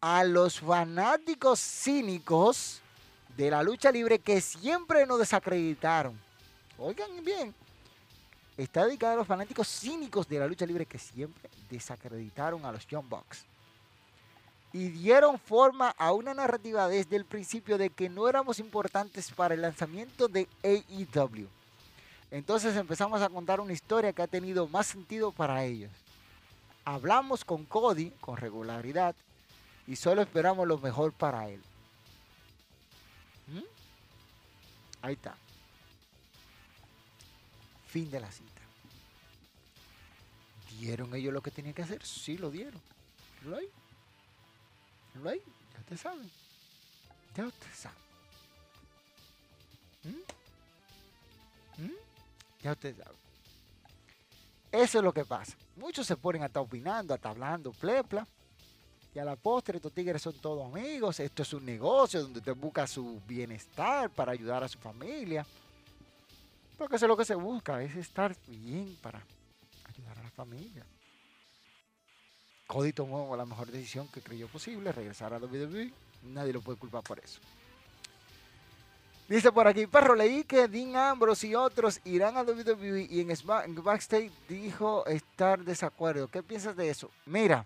[0.00, 2.80] a los fanáticos cínicos
[3.36, 6.18] de la lucha libre que siempre nos desacreditaron.
[6.78, 7.54] Oigan bien,
[8.56, 12.86] está dedicada a los fanáticos cínicos de la lucha libre que siempre desacreditaron a los
[12.86, 13.44] Young Bucks.
[14.72, 19.54] Y dieron forma a una narrativa desde el principio de que no éramos importantes para
[19.54, 21.46] el lanzamiento de AEW.
[22.30, 25.90] Entonces empezamos a contar una historia que ha tenido más sentido para ellos.
[26.84, 29.14] Hablamos con Cody con regularidad
[29.86, 31.60] y solo esperamos lo mejor para él.
[33.48, 33.60] ¿Mm?
[35.02, 35.36] Ahí está.
[37.92, 38.62] Fin de la cita.
[40.80, 42.02] ¿Dieron ellos lo que tenían que hacer?
[42.02, 42.80] Sí, lo dieron.
[43.44, 43.68] ¿Lo hay?
[45.22, 45.42] ¿Lo hay?
[45.74, 46.30] Ya ustedes saben.
[47.36, 47.98] Ya ustedes saben.
[50.04, 51.82] ¿Mm?
[51.82, 51.96] ¿Mm?
[52.62, 53.18] Ya ustedes saben.
[54.72, 55.54] Eso es lo que pasa.
[55.76, 58.26] Muchos se ponen a estar opinando, a estar hablando, plepla.
[59.14, 61.20] Y a la postre, estos tigres son todos amigos.
[61.20, 65.44] Esto es un negocio donde usted busca su bienestar para ayudar a su familia.
[66.82, 69.22] Porque eso es lo que se busca, es estar bien para
[69.84, 70.84] ayudar a la familia.
[72.66, 75.92] Cody tomó la mejor decisión que creyó posible, regresar a WWE.
[76.24, 77.38] Nadie lo puede culpar por eso.
[79.28, 83.28] Dice por aquí, perro, leí que Dean Ambrose y otros irán a WWE y en,
[83.76, 86.26] backstage dijo estar desacuerdo.
[86.26, 87.12] ¿Qué piensas de eso?
[87.26, 87.64] Mira,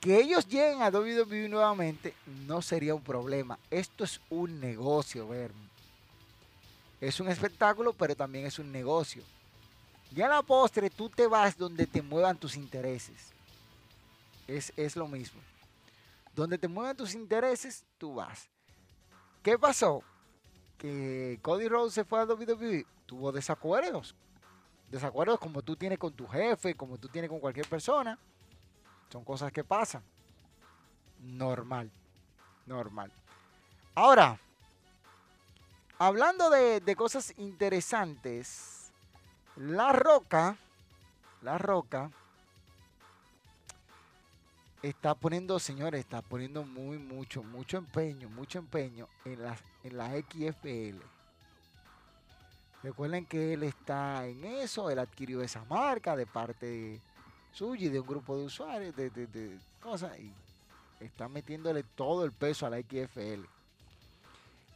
[0.00, 2.14] que ellos lleguen a WWE nuevamente
[2.46, 3.58] no sería un problema.
[3.70, 5.52] Esto es un negocio, ver.
[7.00, 9.22] Es un espectáculo, pero también es un negocio.
[10.12, 13.32] Ya a la postre tú te vas donde te muevan tus intereses.
[14.46, 15.40] Es, es lo mismo.
[16.34, 18.48] Donde te muevan tus intereses, tú vas.
[19.42, 20.02] ¿Qué pasó?
[20.76, 24.14] Que Cody Rhodes se fue a WWE, tuvo desacuerdos.
[24.90, 28.18] Desacuerdos como tú tienes con tu jefe, como tú tienes con cualquier persona.
[29.10, 30.02] Son cosas que pasan.
[31.20, 31.90] Normal.
[32.66, 33.12] Normal.
[33.94, 34.38] Ahora,
[36.00, 38.90] hablando de, de cosas interesantes,
[39.54, 40.56] La Roca,
[41.42, 42.10] La Roca
[44.82, 50.12] está poniendo, señores, está poniendo muy, mucho, mucho empeño, mucho empeño en la, en la
[50.18, 51.04] XFL.
[52.82, 56.98] Recuerden que él está en eso, él adquirió esa marca de parte
[57.52, 60.32] suya y de un grupo de usuarios, de, de cosas, y
[60.98, 63.59] está metiéndole todo el peso a la XFL.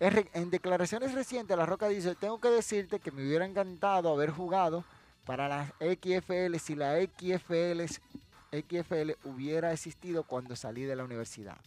[0.01, 4.85] En declaraciones recientes, La Roca dice, tengo que decirte que me hubiera encantado haber jugado
[5.25, 7.85] para la XFL si la XFL
[8.55, 11.59] XFL hubiera existido cuando salí de la universidad.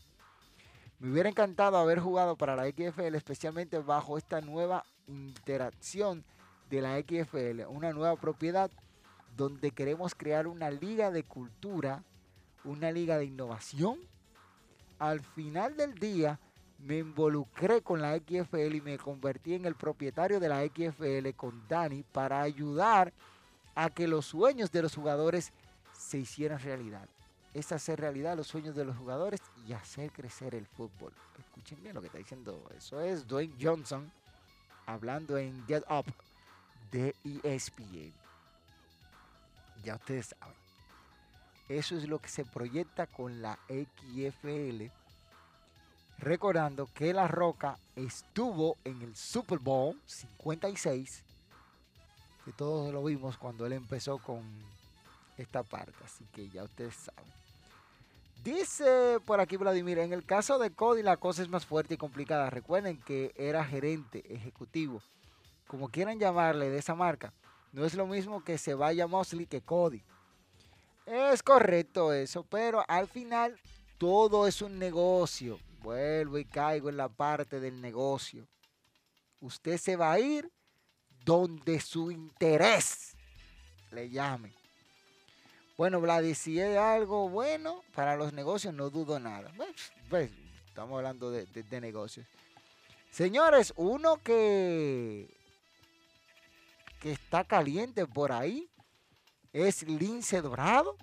[0.99, 6.23] Me hubiera encantado haber jugado para la XFL, especialmente bajo esta nueva interacción
[6.69, 8.71] de la XFL, una nueva propiedad
[9.35, 12.03] donde queremos crear una liga de cultura,
[12.63, 13.99] una liga de innovación.
[14.97, 16.39] Al final del día
[16.87, 21.67] me involucré con la XFL y me convertí en el propietario de la XFL con
[21.67, 23.11] Dani para ayudar
[23.75, 25.51] a que los sueños de los jugadores
[25.91, 27.09] se hicieran realidad.
[27.53, 31.11] Es hacer realidad los sueños de los jugadores y hacer crecer el fútbol.
[31.37, 32.63] Escuchen bien lo que está diciendo.
[32.77, 34.09] Eso es Dwayne Johnson
[34.85, 36.05] hablando en Get Up
[36.89, 37.13] de
[37.43, 38.13] ESPN.
[39.83, 40.55] Ya ustedes saben.
[41.67, 44.85] Eso es lo que se proyecta con la XFL.
[46.19, 51.23] Recordando que La Roca estuvo en el Super Bowl 56.
[52.43, 54.41] Que todos lo vimos cuando él empezó con
[55.37, 55.93] esta parte.
[56.03, 57.37] Así que ya ustedes saben.
[58.43, 61.97] Dice por aquí Vladimir, en el caso de Cody la cosa es más fuerte y
[61.97, 62.49] complicada.
[62.49, 65.01] Recuerden que era gerente ejecutivo,
[65.67, 67.33] como quieran llamarle de esa marca.
[67.73, 70.01] No es lo mismo que se vaya Mosley que Cody.
[71.05, 73.59] Es correcto eso, pero al final
[73.97, 75.59] todo es un negocio.
[75.87, 78.45] Vuelvo y caigo en la parte del negocio.
[79.39, 80.51] Usted se va a ir
[81.23, 83.15] donde su interés
[83.91, 84.53] le llame.
[85.77, 89.49] Bueno, Vladi, si es algo bueno para los negocios, no dudo nada.
[90.09, 90.29] Pues,
[90.67, 91.47] estamos hablando de,
[91.79, 92.27] negocios.
[93.09, 95.33] Señores, uno que,
[96.99, 98.69] que está caliente por ahí
[99.53, 100.97] es Lince Dorado.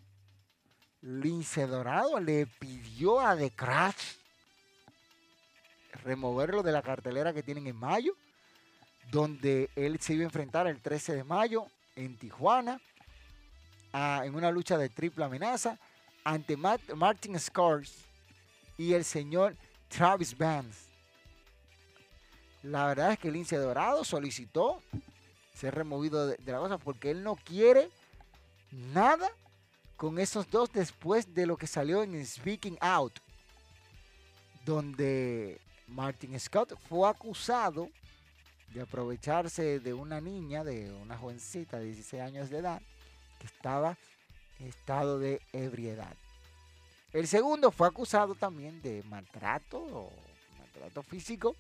[1.01, 4.24] Lince Dorado le pidió a The Crash
[6.03, 8.17] removerlo de la cartelera que tienen en mayo,
[9.11, 11.67] donde él se iba a enfrentar el 13 de mayo
[11.97, 12.81] en Tijuana,
[13.93, 15.79] en una lucha de triple amenaza,
[16.25, 17.95] ante Martin Scars
[18.77, 19.55] y el señor
[19.89, 20.89] Travis Vance.
[22.63, 24.83] La verdad es que el Lince Dorado solicitó
[25.55, 27.91] ser removido de, de la cosa porque él no quiere
[28.73, 29.31] nada
[29.97, 33.21] con esos dos después de lo que salió en Speaking Out,
[34.65, 37.91] donde Martin Scott fue acusado
[38.73, 42.83] de aprovecharse de una niña, de una jovencita de 16 años de edad,
[43.39, 43.97] que estaba
[44.59, 46.15] en estado de ebriedad.
[47.13, 50.13] El segundo fue acusado también de maltrato o
[50.59, 51.55] maltrato físico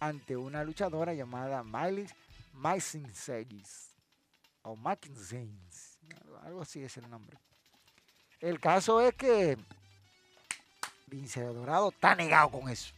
[0.00, 2.08] ante una luchadora llamada Miley
[2.54, 3.94] Mysinsegis
[4.62, 5.98] o Mackinsains,
[6.42, 7.38] algo así es el nombre.
[8.40, 9.56] El caso es que
[11.06, 12.92] Vince Dorado está negado con eso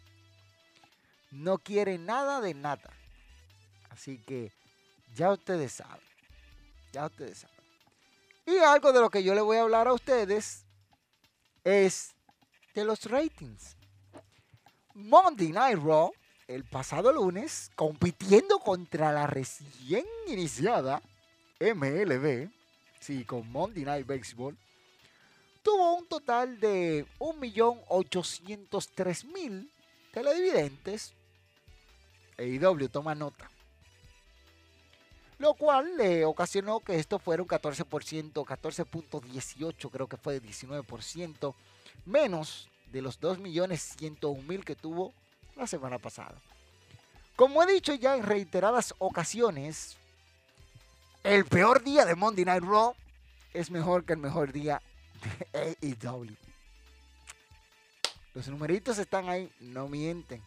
[1.34, 2.90] no quiere nada de nada.
[3.90, 4.52] Así que
[5.14, 6.00] ya ustedes saben.
[6.92, 7.56] Ya ustedes saben.
[8.46, 10.64] Y algo de lo que yo le voy a hablar a ustedes
[11.64, 12.14] es
[12.74, 13.76] de los ratings.
[14.94, 16.12] Monday Night Raw,
[16.46, 21.02] el pasado lunes, compitiendo contra la recién iniciada
[21.58, 22.48] MLB,
[23.00, 24.56] sí, con Monday Night Baseball,
[25.62, 29.68] tuvo un total de 1.803.000
[30.12, 31.12] televidentes
[32.38, 33.50] EIW toma nota.
[35.38, 41.54] Lo cual le ocasionó que esto fuera un 14%, 14.18 creo que fue 19%,
[42.06, 45.12] menos de los 2.101.000 que tuvo
[45.56, 46.34] la semana pasada.
[47.36, 49.96] Como he dicho ya en reiteradas ocasiones,
[51.24, 52.94] el peor día de Monday Night Raw
[53.52, 54.80] es mejor que el mejor día
[55.52, 56.36] de AEW.
[58.34, 60.42] Los numeritos están ahí, no mienten.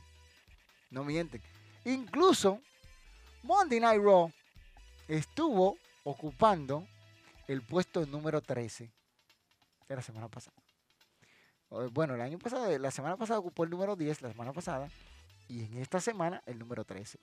[0.91, 1.41] No mienten.
[1.87, 2.59] Incluso
[3.43, 4.29] Monday Night Raw
[5.07, 6.85] estuvo ocupando
[7.47, 8.91] el puesto número 13
[9.87, 10.57] de la semana pasada.
[11.93, 14.89] Bueno, el año pasado, la semana pasada ocupó el número 10, la semana pasada,
[15.47, 17.19] y en esta semana el número 13.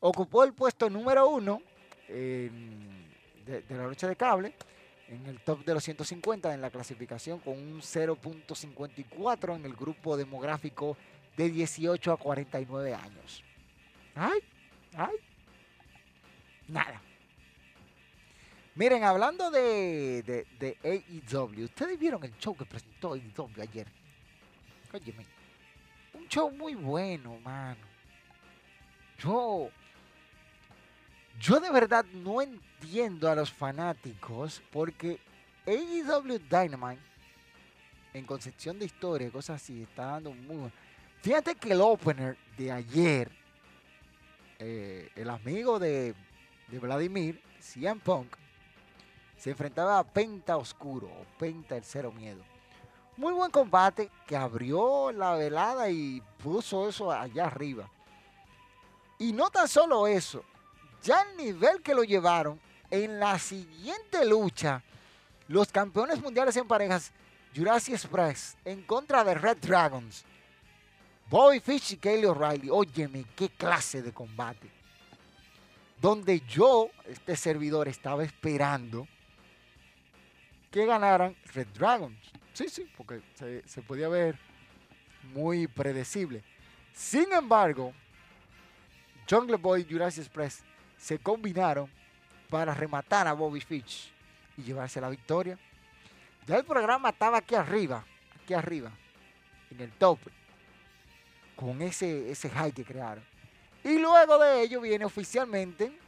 [0.00, 1.60] Ocupó el puesto número 1
[2.08, 2.50] de,
[3.44, 4.54] de, la lucha de cable
[5.08, 10.16] en el top de los 150 en la clasificación con un 0.54 en el grupo
[10.16, 10.96] demográfico
[11.36, 13.44] de 18 a 49 años.
[14.14, 14.40] Ay,
[14.96, 15.16] ay,
[16.68, 17.00] nada.
[18.74, 20.22] Miren, hablando de,
[20.58, 23.86] de, AEW, ustedes vieron el show que presentó AEW ayer.
[24.92, 25.26] Óyeme,
[26.14, 27.80] un show muy bueno, mano.
[29.18, 29.70] Yo,
[31.40, 35.18] yo de verdad no entiendo a los fanáticos porque
[35.66, 37.00] AEW Dynamite
[38.12, 40.70] en concepción de historia, cosas así, está dando muy
[41.26, 43.32] Fíjate que el opener de ayer,
[44.60, 46.14] eh, el amigo de,
[46.68, 48.28] de Vladimir, CM Punk,
[49.36, 52.44] se enfrentaba a Penta Oscuro, o Penta el Cero Miedo.
[53.16, 57.90] Muy buen combate que abrió la velada y puso eso allá arriba.
[59.18, 60.44] Y no tan solo eso,
[61.02, 64.80] ya el nivel que lo llevaron en la siguiente lucha,
[65.48, 67.10] los campeones mundiales en parejas,
[67.52, 70.24] Jurassic Express, en contra de Red Dragons,
[71.28, 74.70] Bobby Fish y Kelly O'Reilly, óyeme, qué clase de combate.
[76.00, 79.08] Donde yo, este servidor, estaba esperando
[80.70, 82.16] que ganaran Red Dragons.
[82.52, 83.22] Sí, sí, porque
[83.66, 84.38] se, podía ver
[85.34, 86.44] muy predecible.
[86.92, 87.92] Sin embargo,
[89.28, 90.62] Jungle Boy y Jurassic Express
[90.96, 91.90] se combinaron
[92.48, 94.12] para rematar a Bobby Fish
[94.56, 95.58] y llevarse la victoria.
[96.46, 98.04] Ya el programa estaba aquí arriba,
[98.40, 98.92] aquí arriba,
[99.70, 100.20] en el top
[101.56, 103.24] con ese, ese high que crearon.
[103.82, 105.98] Y luego de ello viene oficialmente,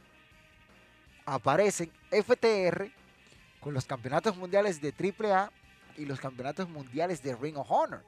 [1.25, 2.91] aparecen FTR
[3.59, 5.51] con los campeonatos mundiales de AAA
[5.97, 8.03] y los campeonatos mundiales de Ring of Honor.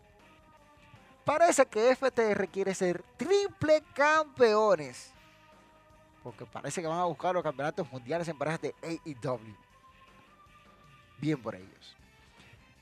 [1.25, 5.11] Parece que FTR quiere ser triple campeones.
[6.23, 9.55] Porque parece que van a buscar los campeonatos mundiales en parejas de AEW.
[11.17, 11.97] Bien por ellos.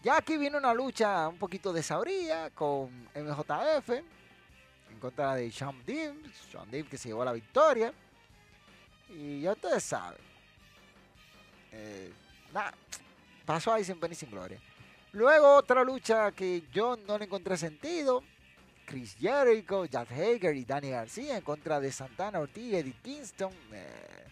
[0.01, 3.89] Ya aquí viene una lucha un poquito de sabría con MJF
[4.99, 6.21] en contra de Sean Dean.
[6.51, 7.93] Sean Dean que se llevó la victoria.
[9.09, 10.19] Y ya ustedes saben.
[11.71, 12.11] Eh,
[12.53, 12.73] nada,
[13.45, 14.59] pasó ahí sin pena y sin gloria.
[15.13, 18.23] Luego otra lucha que yo no le encontré sentido.
[18.85, 23.53] Chris Jericho, Jack Hager y Danny García en contra de Santana Ortiz y Eddie Kingston.
[23.71, 24.25] Eh,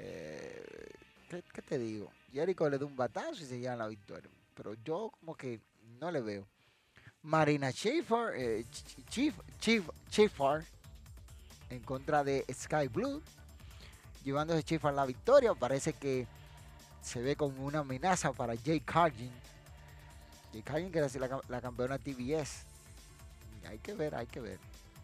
[0.00, 0.92] eh,
[1.28, 2.10] ¿qué, te digo?
[2.32, 4.30] Jericho le da un batazo y se lleva la victoria.
[4.54, 5.60] Pero yo como que
[6.00, 6.46] no le veo.
[7.22, 9.34] Marina Schaefer, eh, Ch- Chief,
[10.10, 10.30] Chief,
[11.70, 13.22] en contra de Sky Blue,
[14.24, 15.54] llevándose Schaefer la victoria.
[15.54, 16.26] Parece que
[17.00, 19.30] se ve como una amenaza para Jay Cargin.
[20.52, 22.64] Jay Cargin que era la, ca- la campeona TBS.
[23.68, 24.58] Hay que ver, hay que ver,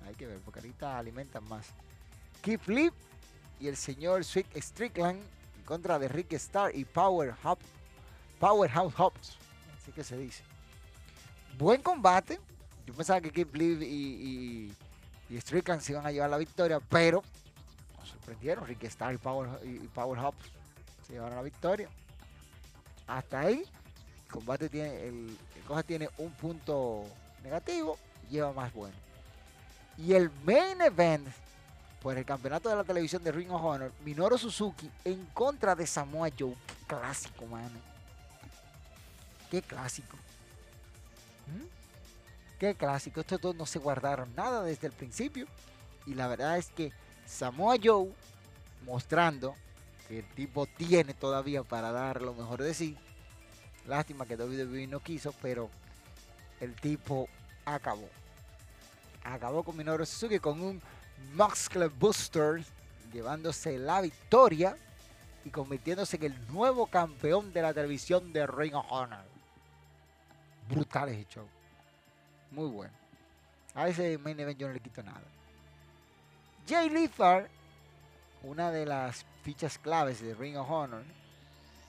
[0.06, 1.66] hay que ver, porque ahorita alimentan más.
[2.42, 2.90] Keith Lee
[3.60, 5.20] y el señor Sweet Strickland
[5.56, 7.58] en contra de Rick Starr y Power Hub,
[8.40, 9.36] Powerhouse Hobbs.
[9.80, 10.42] Así que se dice.
[11.58, 12.38] Buen combate.
[12.86, 14.72] Yo pensaba que Keith Lee y,
[15.30, 17.22] y, y Strickland se iban a llevar la victoria, pero
[17.98, 18.64] nos sorprendieron.
[18.64, 20.52] Rick Starr y Power, y, Power Hobbs
[21.06, 21.88] se llevaron la victoria.
[23.08, 23.64] Hasta ahí,
[24.24, 27.04] el combate tiene, el, el cosa tiene un punto
[27.42, 27.98] negativo,
[28.30, 28.94] lleva más bueno.
[29.96, 31.26] Y el main event
[32.00, 35.88] por el campeonato de la televisión de Ring of Honor, Minoru Suzuki en contra de
[35.88, 36.54] Samoa Joe.
[36.68, 37.80] Qué clásico, mano.
[39.50, 40.16] Qué clásico.
[42.58, 43.20] Qué clásico.
[43.20, 45.46] Estos dos no se guardaron nada desde el principio.
[46.06, 46.92] Y la verdad es que
[47.26, 48.10] Samoa Joe,
[48.84, 49.54] mostrando
[50.08, 52.96] que el tipo tiene todavía para dar lo mejor de sí.
[53.86, 55.70] Lástima que WWE no quiso, pero
[56.60, 57.28] el tipo
[57.64, 58.08] acabó.
[59.24, 60.82] Acabó con Minoru Suzuki con un
[61.34, 62.64] Muscle Buster,
[63.12, 64.76] llevándose la victoria
[65.44, 69.27] y convirtiéndose en el nuevo campeón de la televisión de Ring of Honor.
[70.68, 71.46] Brutal ese show.
[72.50, 72.94] Muy bueno.
[73.74, 75.22] A ese main event yo no le quito nada.
[76.68, 77.48] Jay Lethal,
[78.42, 81.02] una de las fichas claves de Ring of Honor,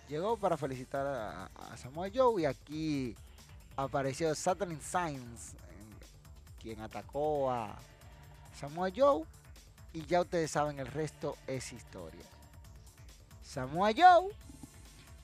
[0.07, 3.15] llegó para felicitar a, a Samoa Joe y aquí
[3.75, 5.55] apareció Saturn Signs,
[6.61, 7.75] quien atacó a
[8.59, 9.23] Samoa Joe
[9.93, 12.25] y ya ustedes saben el resto es historia.
[13.43, 14.31] Samoa Joe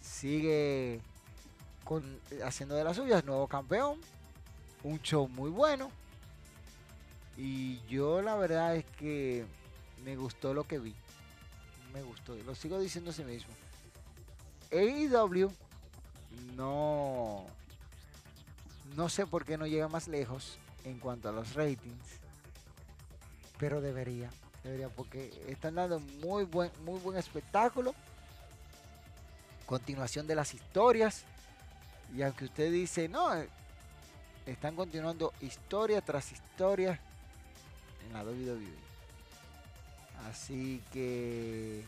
[0.01, 1.01] sigue
[1.85, 4.01] con, haciendo de las suyas, nuevo campeón,
[4.83, 5.89] un show muy bueno
[7.37, 9.45] y yo la verdad es que
[10.03, 10.93] me gustó lo que vi,
[11.93, 13.53] me gustó, lo sigo diciendo a sí mismo.
[14.71, 15.51] AEW
[16.55, 17.45] no
[18.95, 22.19] no sé por qué no llega más lejos en cuanto a los ratings,
[23.59, 24.29] pero debería,
[24.63, 27.93] debería porque están dando muy buen muy buen espectáculo.
[29.67, 31.25] Continuación de las historias
[32.15, 33.29] y aunque usted dice, "No,
[34.45, 36.99] están continuando historia tras historia
[38.05, 38.85] en la WWE."
[40.29, 41.83] Así que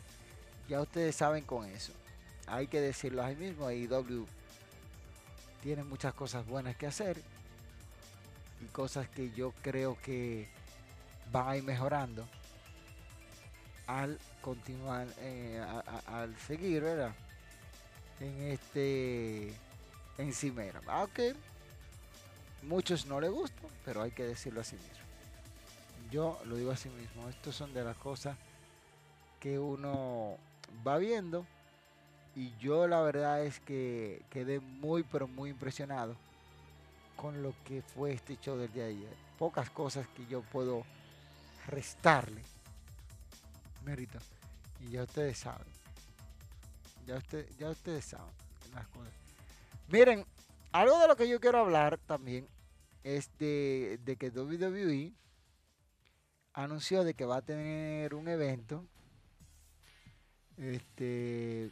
[0.67, 1.93] ya ustedes saben con eso.
[2.45, 4.27] Hay que decirlo ahí mismo, AEW
[5.63, 7.21] tiene muchas cosas buenas que hacer
[8.61, 10.47] y cosas que yo creo que
[11.31, 12.27] van a ir mejorando
[13.85, 15.63] al continuar, eh,
[16.07, 17.13] al seguir, ¿verdad?
[18.19, 19.53] En este
[20.17, 20.81] encimera.
[20.87, 21.35] Aunque
[22.63, 25.05] muchos no les gustan, pero hay que decirlo así mismo.
[26.11, 27.27] Yo lo digo así mismo.
[27.29, 28.37] Estos son de las cosas
[29.39, 30.37] que uno
[30.85, 31.45] va viendo.
[32.35, 36.15] Y yo la verdad es que quedé muy, pero muy impresionado
[37.15, 39.17] con lo que fue este show del día de ayer.
[39.39, 40.83] Pocas cosas que yo puedo
[41.65, 42.43] restarle
[43.83, 44.19] mérito.
[44.81, 45.67] Y ya ustedes saben.
[47.07, 48.33] Ya, usted, ya ustedes saben
[48.73, 49.26] las cosas.
[49.89, 50.25] Miren,
[50.73, 52.45] algo de lo que yo quiero hablar también
[53.03, 55.13] es de, que WWE
[56.53, 58.83] anunció de que va a tener un evento.
[60.57, 61.71] Este,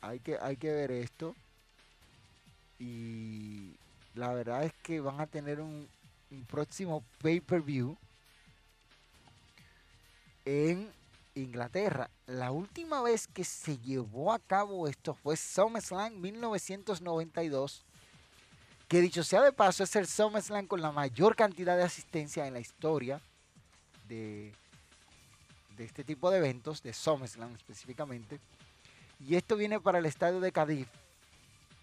[0.00, 1.36] hay que, hay que ver esto.
[2.78, 3.76] Y
[4.14, 5.86] la verdad es que van a tener un,
[6.30, 7.94] un próximo pay-per-view
[10.46, 10.90] en
[11.34, 12.10] Inglaterra.
[12.26, 17.84] La última vez que se llevó a cabo esto fue SummerSlam 1992.
[18.88, 22.54] Que dicho sea de paso, es el SummerSlam con la mayor cantidad de asistencia en
[22.54, 23.20] la historia
[24.08, 24.52] de,
[25.76, 28.40] de este tipo de eventos, de SummerSlam específicamente.
[29.20, 30.88] Y esto viene para el estadio de Cádiz,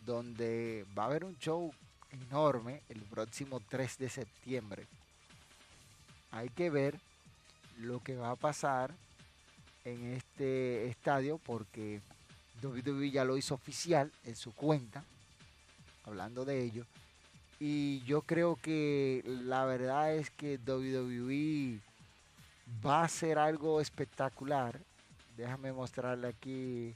[0.05, 1.71] donde va a haber un show
[2.11, 4.87] enorme el próximo 3 de septiembre.
[6.31, 6.99] Hay que ver
[7.77, 8.93] lo que va a pasar
[9.87, 12.01] en este estadio porque
[12.61, 15.03] WWE ya lo hizo oficial en su cuenta,
[16.03, 16.85] hablando de ello.
[17.59, 21.79] Y yo creo que la verdad es que WWE
[22.85, 24.79] va a ser algo espectacular.
[25.37, 26.93] Déjame mostrarle aquí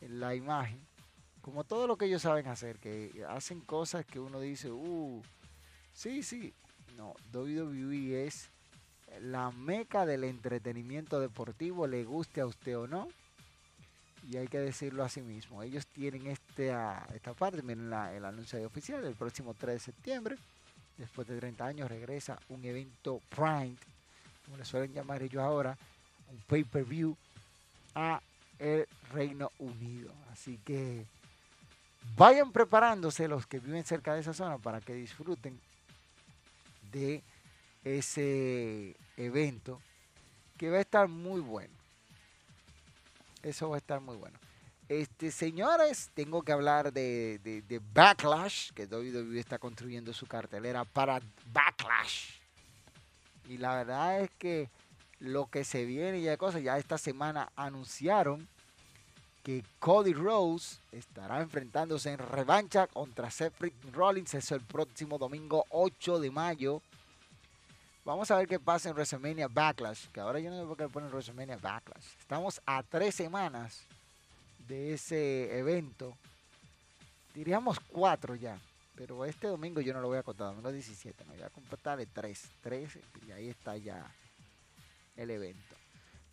[0.00, 0.80] la imagen.
[1.42, 5.22] Como todo lo que ellos saben hacer, que hacen cosas que uno dice, uh,
[5.92, 6.52] sí, sí,
[6.96, 8.48] No, WWE es
[9.20, 13.08] la meca del entretenimiento deportivo, le guste a usted o no.
[14.30, 15.62] Y hay que decirlo así mismo.
[15.62, 20.36] Ellos tienen esta, esta parte, miren el anuncio oficial, el próximo 3 de septiembre,
[20.98, 23.76] después de 30 años, regresa un evento Prime,
[24.44, 25.78] como le suelen llamar ellos ahora,
[26.30, 27.16] un pay-per-view
[27.94, 28.20] a
[28.58, 30.12] el Reino Unido.
[30.32, 31.04] Así que
[32.16, 35.58] vayan preparándose los que viven cerca de esa zona para que disfruten
[36.92, 37.22] de
[37.86, 39.80] ese evento
[40.58, 41.72] que va a estar muy bueno.
[43.42, 44.36] Eso va a estar muy bueno.
[44.88, 51.20] Este, señores, tengo que hablar de, de, Backlash, que WWE está construyendo su cartelera para
[51.52, 52.30] Backlash.
[53.48, 54.68] Y la verdad es que
[55.20, 58.48] lo que se viene ya de cosas, ya esta semana anunciaron
[59.44, 63.54] que Cody Rose estará enfrentándose en revancha contra Seth
[63.92, 64.34] Rollins.
[64.34, 66.82] Eso el próximo domingo 8 de mayo.
[68.06, 70.06] Vamos a ver qué pasa en WrestleMania Backlash.
[70.12, 72.04] Que ahora yo no sé por qué ponen WrestleMania Backlash.
[72.20, 73.82] Estamos a tres semanas
[74.68, 76.16] de ese evento.
[77.34, 78.60] Diríamos cuatro ya.
[78.94, 80.46] Pero este domingo yo no lo voy a contar.
[80.46, 81.24] Domingo 17.
[81.24, 82.48] No voy a contarle tres.
[82.62, 82.96] Tres.
[83.26, 84.08] Y ahí está ya
[85.16, 85.74] el evento.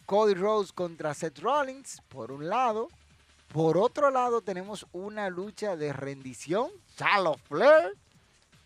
[0.05, 2.88] Cody Rose contra Seth Rollins, por un lado.
[3.51, 6.69] Por otro lado, tenemos una lucha de rendición.
[6.95, 7.97] Charlotte Flair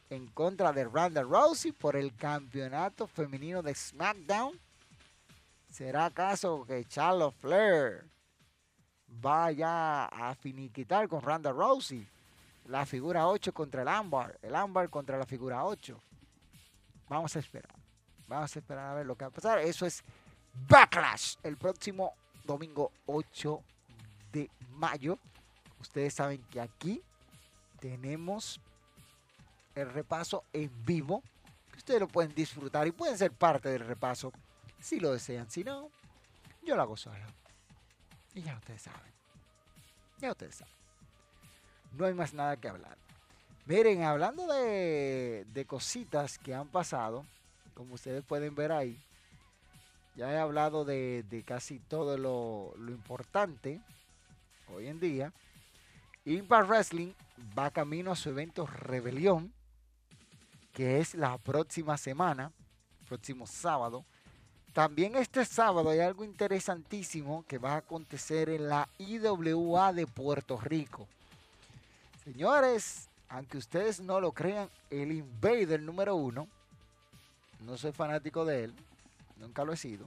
[0.10, 4.60] en contra de Ronda Rousey por el campeonato femenino de SmackDown.
[5.70, 8.06] ¿Será acaso que Charlotte Flair
[9.08, 12.08] vaya a finiquitar con Ronda Rousey?
[12.66, 14.38] La figura 8 contra el Ámbar.
[14.42, 16.02] El Ámbar contra la figura 8.
[17.10, 17.76] Vamos a esperar.
[18.28, 19.60] Vamos a esperar a ver lo que va a pasar.
[19.60, 20.04] Eso es
[20.68, 23.62] Backlash el próximo domingo 8
[24.32, 25.18] de mayo.
[25.80, 27.02] Ustedes saben que aquí
[27.80, 28.60] tenemos
[29.78, 31.24] el repaso en vivo.
[31.76, 34.32] ustedes lo pueden disfrutar y pueden ser parte del repaso
[34.80, 35.50] si lo desean.
[35.50, 35.90] Si no,
[36.64, 37.26] yo lo hago solo.
[38.34, 39.14] Y ya ustedes saben.
[40.20, 40.74] Ya ustedes saben.
[41.94, 42.98] No hay más nada que hablar.
[43.66, 47.26] Miren, hablando de, de cositas que han pasado,
[47.74, 49.00] como ustedes pueden ver ahí,
[50.16, 53.82] ya he hablado de, de casi todo lo, lo importante
[54.74, 55.34] hoy en día.
[56.26, 57.14] Impact Wrestling
[57.58, 59.54] va camino a su evento Rebelión,
[60.78, 62.52] que es la próxima semana,
[63.08, 64.06] próximo sábado.
[64.74, 70.60] También este sábado hay algo interesantísimo que va a acontecer en la IWA de Puerto
[70.60, 71.08] Rico.
[72.24, 76.48] Señores, aunque ustedes no lo crean, el Invader número uno,
[77.66, 78.74] no soy fanático de él,
[79.38, 80.06] nunca lo he sido,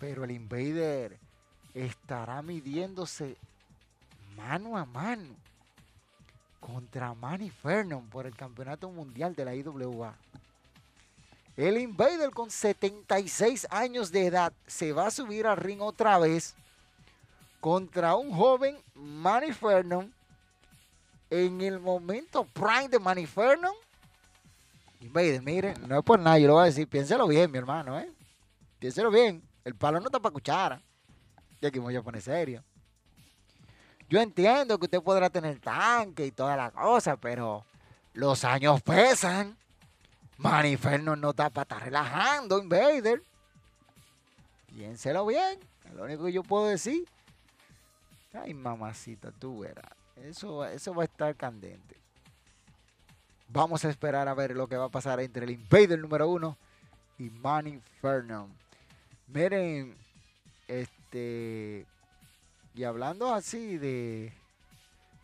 [0.00, 1.16] pero el Invader
[1.72, 3.36] estará midiéndose
[4.36, 5.36] mano a mano
[6.66, 10.14] contra Manny Fernon por el campeonato mundial de la IWA.
[11.56, 16.54] El Invader con 76 años de edad se va a subir al ring otra vez
[17.60, 20.12] contra un joven Manny Fernon
[21.30, 23.74] en el momento prime de Manny Fernon.
[25.00, 27.98] Invader, miren, no es por nada, yo lo voy a decir, piénselo bien, mi hermano,
[27.98, 28.10] ¿eh?
[28.80, 30.82] Piénselo bien, el palo no está para cuchara.
[31.60, 32.62] Y aquí me voy a poner serio.
[34.08, 37.64] Yo entiendo que usted podrá tener tanque y toda la cosa, pero
[38.14, 39.56] los años pesan.
[40.38, 43.22] Maniferno no está para estar relajando, Invader.
[44.68, 45.58] Piénselo bien.
[45.94, 47.06] Lo único que yo puedo decir.
[48.34, 49.90] Ay, mamacita, tú verás.
[50.16, 51.96] Eso, eso va a estar candente.
[53.48, 56.56] Vamos a esperar a ver lo que va a pasar entre el Invader número uno
[57.18, 57.80] y Manny
[59.28, 59.96] Miren,
[60.68, 61.86] este,
[62.76, 64.32] y hablando así de,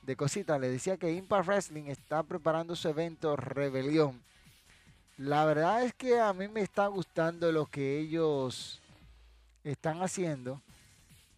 [0.03, 4.23] de cositas, le decía que Impact Wrestling está preparando su evento Rebelión.
[5.19, 8.81] La verdad es que a mí me está gustando lo que ellos
[9.63, 10.61] están haciendo.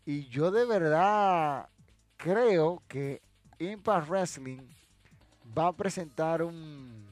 [0.07, 1.69] Y yo de verdad
[2.17, 3.21] creo que
[3.59, 4.63] Impact Wrestling
[5.57, 7.07] va a presentar un,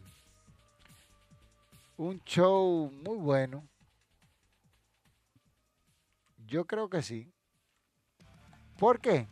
[1.97, 3.63] un show muy bueno
[6.53, 7.33] yo creo que sí.
[8.83, 9.29] ¿Por qué?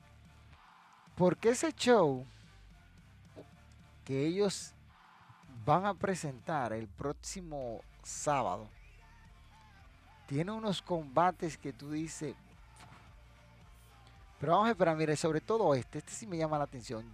[1.16, 2.24] Porque ese show
[4.04, 4.74] que ellos
[5.66, 8.68] van a presentar el próximo sábado
[10.28, 12.36] tiene unos combates que tú dices.
[14.38, 17.04] Pero vamos a esperar, mire, sobre todo este, este sí me llama la atención.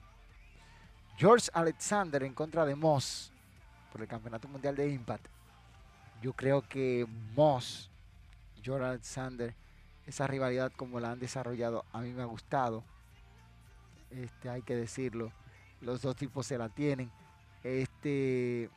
[1.16, 3.32] George Alexander en contra de Moss
[3.90, 5.24] por el Campeonato Mundial de Impact.
[6.20, 7.88] Yo creo que Moss,
[8.62, 9.54] George Alexander,
[10.06, 12.84] esa rivalidad como la han desarrollado a mí me ha gustado.
[14.10, 15.32] Este, hay que decirlo.
[15.80, 17.10] Los dos tipos se la tienen.
[17.62, 18.70] Este,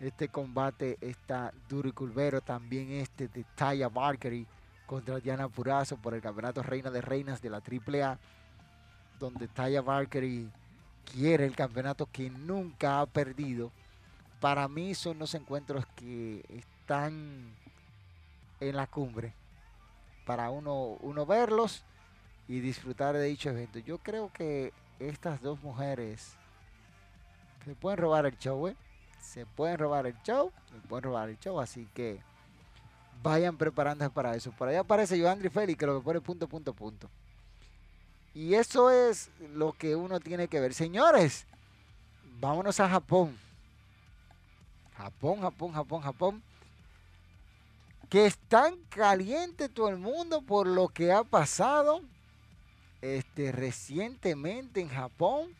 [0.00, 2.40] Este combate está duro y culvero.
[2.40, 4.46] También este de Taya Valkyrie
[4.86, 8.18] contra Diana Purazo por el campeonato Reina de Reinas de la AAA.
[9.18, 10.48] Donde Taya Valkyrie
[11.12, 13.70] quiere el campeonato que nunca ha perdido.
[14.40, 17.54] Para mí son los encuentros que están
[18.60, 19.32] en la cumbre.
[20.26, 21.82] Para uno, uno verlos
[22.48, 23.78] y disfrutar de dicho evento.
[23.78, 26.34] Yo creo que estas dos mujeres
[27.64, 28.76] se pueden robar el show, ¿eh?
[29.20, 32.20] Se pueden robar el show, se pueden robar el show, así que
[33.22, 34.52] vayan preparándose para eso.
[34.52, 37.08] Por ahí aparece Joandri Félix, que lo que pone punto, punto, punto.
[38.34, 40.74] Y eso es lo que uno tiene que ver.
[40.74, 41.46] Señores,
[42.38, 43.36] vámonos a Japón.
[44.96, 46.42] Japón, Japón, Japón, Japón.
[48.08, 52.02] Que están caliente todo el mundo por lo que ha pasado
[53.02, 55.54] este, recientemente en Japón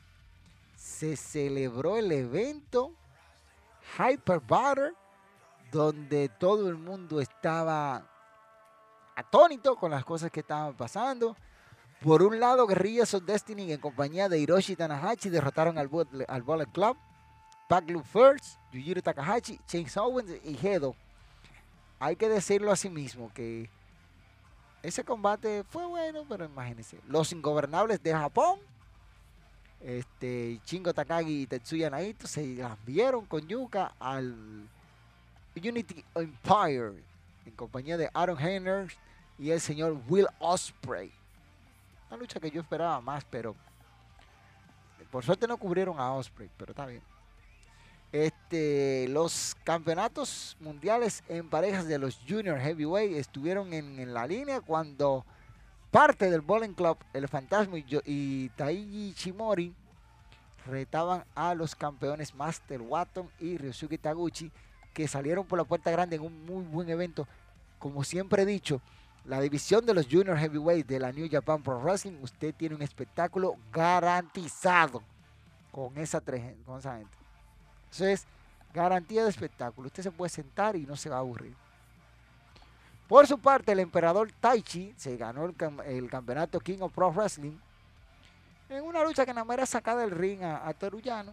[0.76, 2.92] se celebró el evento
[3.98, 4.94] Hyper Butter,
[5.70, 8.06] donde todo el mundo estaba
[9.14, 11.36] atónito con las cosas que estaban pasando.
[12.00, 15.90] Por un lado, Guerrillas of Destiny en compañía de Hiroshi Tanahashi derrotaron al,
[16.28, 16.96] al Bullet Club.
[17.68, 20.94] Pac First, Yujiro Takahashi, James Owens y Hedo.
[21.98, 23.70] Hay que decirlo así mismo que
[24.82, 27.00] ese combate fue bueno, pero imagínense.
[27.08, 28.58] Los ingobernables de Japón,
[29.80, 34.68] este, Shingo Takagi y Tetsuya Naito se las vieron con Yuka al
[35.56, 37.02] Unity Empire
[37.46, 38.92] en compañía de Aaron Henner
[39.38, 41.10] y el señor Will Osprey.
[42.08, 43.56] Una lucha que yo esperaba más, pero
[45.10, 47.02] por suerte no cubrieron a Osprey, pero está bien.
[48.12, 55.24] Este, los campeonatos mundiales en parejas de los Junior Heavyweight estuvieron en, la línea cuando
[55.90, 59.74] parte del Bowling Club, el Fantasma y, y Taiji Shimori
[60.66, 64.50] retaban a los campeones Master Watton y Ryosuke Taguchi
[64.92, 67.28] que salieron por la puerta grande en un muy buen evento.
[67.78, 68.80] Como siempre he dicho,
[69.26, 72.82] la división de los Junior Heavyweight de la New Japan Pro Wrestling, usted tiene un
[72.82, 75.02] espectáculo garantizado
[75.70, 77.25] con esa, con esa gente.
[77.96, 78.26] Eso es
[78.74, 79.86] garantía de espectáculo.
[79.86, 81.54] Usted se puede sentar y no se va a aburrir.
[83.08, 87.56] Por su parte, el emperador Taichi se ganó el, campeonato King of Pro Wrestling
[88.68, 91.32] en una lucha que nada más era sacada del ring a, a Torullano.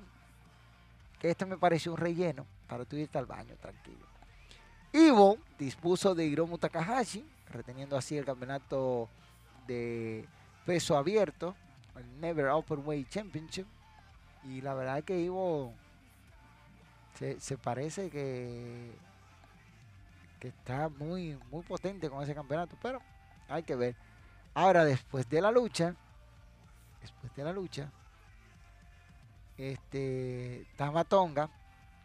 [1.20, 4.06] Que este me pareció un relleno para tú irte al baño, tranquilo.
[4.94, 9.10] Ivo dispuso de Hiromu Takahashi, reteniendo así el campeonato
[9.68, 10.26] de
[10.66, 11.58] peso abierto,
[11.98, 13.68] el Never Openweight Championship.
[14.46, 15.74] Y la verdad es que Ivo
[17.14, 18.92] se, parece que,
[20.40, 23.02] que está muy, muy potente con ese campeonato, pero
[23.48, 23.96] hay que ver.
[24.54, 25.96] Ahora, después de la lucha,
[27.02, 27.92] después de la lucha,
[29.58, 31.50] este Tamatonga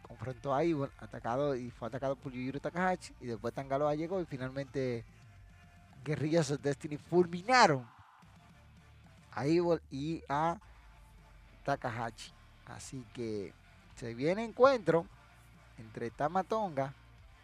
[0.03, 4.27] confrontó a Ivor, atacado y fue atacado por Yujiro Takahashi, y después Tangaloa llegó y
[4.27, 5.05] finalmente
[6.05, 7.87] Guerrillas of Destiny fulminaron
[9.33, 10.59] a Ivor y a
[11.65, 12.33] Takahashi.
[12.67, 13.53] Así que
[13.99, 15.07] se viene encuentro
[15.77, 16.95] entre Tamatonga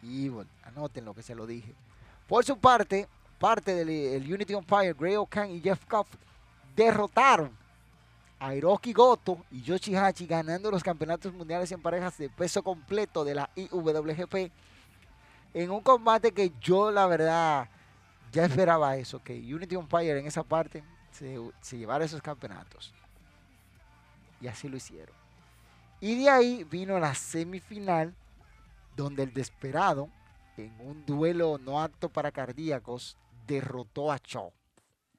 [0.01, 0.47] y Evil.
[0.63, 1.73] Anoten lo que se lo dije.
[2.27, 3.07] Por su parte,
[3.39, 6.07] parte del Unity on Fire, Gray Okan y Jeff Koff
[6.75, 7.51] derrotaron
[8.39, 13.35] a Hiroki Goto y Yoshihachi ganando los campeonatos mundiales en parejas de peso completo de
[13.35, 14.51] la IWGP
[15.53, 17.69] en un combate que yo la verdad
[18.31, 22.93] ya esperaba eso, que Unity on Fire en esa parte se, se llevara esos campeonatos.
[24.41, 25.24] Y así lo hicieron.
[26.05, 28.13] Y de ahí vino la semifinal,
[28.95, 30.07] donde el Desperado,
[30.55, 34.53] en un duelo no apto para cardíacos, derrotó a Cho,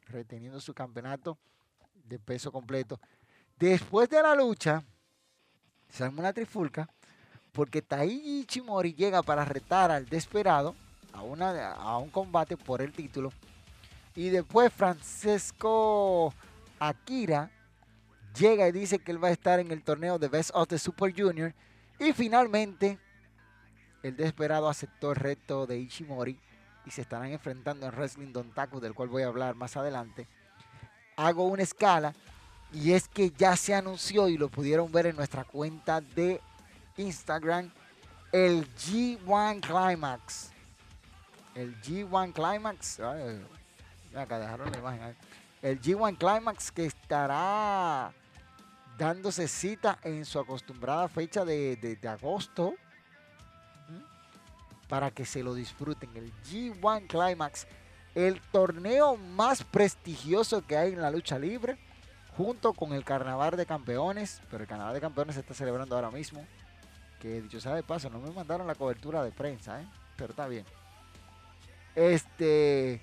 [0.07, 1.39] reteniendo su campeonato
[2.05, 3.01] de peso completo.
[3.59, 4.85] Después de la lucha,
[5.89, 6.89] se armó una trifulca,
[7.51, 10.77] porque Taiji Ichimori llega para retar al Desperado
[11.13, 13.33] a, a un combate por el título.
[14.15, 16.33] Y después Francesco
[16.79, 17.51] Akira
[18.39, 20.79] llega y dice que él va a estar en el torneo de Best of the
[20.79, 21.55] Super Junior.
[21.99, 22.99] Y finalmente,
[24.03, 26.39] el desesperado aceptó el reto de Ishimori
[26.85, 30.29] y se estarán enfrentando en Wrestling Don Taku, del cual voy a hablar más adelante.
[31.17, 32.15] Hago una escala
[32.73, 36.41] y es que ya se anunció y lo pudieron ver en nuestra cuenta de
[36.97, 37.71] Instagram
[38.33, 40.51] el G1 Climax.
[41.55, 43.01] El G1 Climax.
[44.15, 45.17] acá dejaron la imagen.
[45.63, 48.13] El G1 Climax que estará
[48.99, 52.75] dándose cita en su acostumbrada fecha de, agosto
[54.89, 56.11] para que se lo disfruten.
[56.15, 57.67] El G1 Climax,
[58.15, 61.77] el torneo más prestigioso que hay en la lucha libre,
[62.37, 66.11] junto con el Carnaval de Campeones, pero el Carnaval de Campeones se está celebrando ahora
[66.11, 66.47] mismo.
[67.21, 69.89] Que dicho sea de paso, no me mandaron la cobertura de prensa, ¿eh?
[70.17, 70.65] pero está bien.
[71.95, 73.01] Este,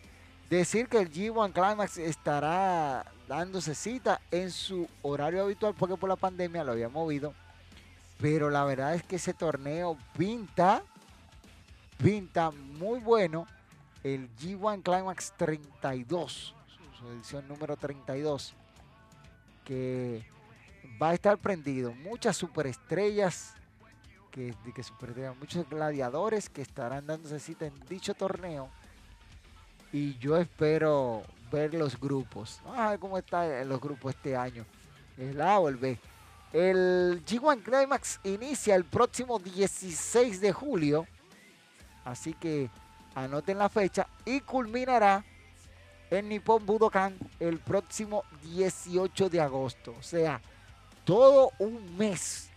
[0.50, 6.16] decir que el G1 Climax estará dándose cita en su horario habitual porque por la
[6.16, 7.34] pandemia lo había movido.
[8.20, 10.84] Pero la verdad es que ese torneo pinta,
[11.98, 13.48] pinta muy bueno.
[14.04, 16.54] El G1 Climax 32,
[16.98, 18.54] su edición número 32,
[19.64, 20.26] que
[21.02, 21.94] va a estar prendido.
[21.94, 23.54] Muchas superestrellas,
[24.32, 28.70] que, que superestrellas, muchos gladiadores que estarán dándose cita en dicho torneo.
[29.94, 31.22] Y yo espero
[31.52, 32.60] ver los grupos.
[32.66, 34.66] Vamos a ver cómo están los grupos este año.
[35.20, 36.00] El A o el B.
[36.52, 41.06] El G1 Climax inicia el próximo 16 de julio.
[42.04, 42.72] Así que
[43.14, 44.08] anoten la fecha.
[44.26, 45.24] Y culminará
[46.10, 49.96] en Nippon Budokan el próximo 18 de agosto.
[50.00, 50.41] O sea,
[51.06, 52.50] todo un mes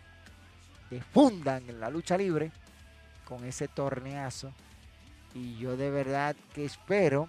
[0.88, 2.50] de fundan en la lucha libre
[3.26, 4.54] con ese torneazo.
[5.36, 7.28] Y yo de verdad que espero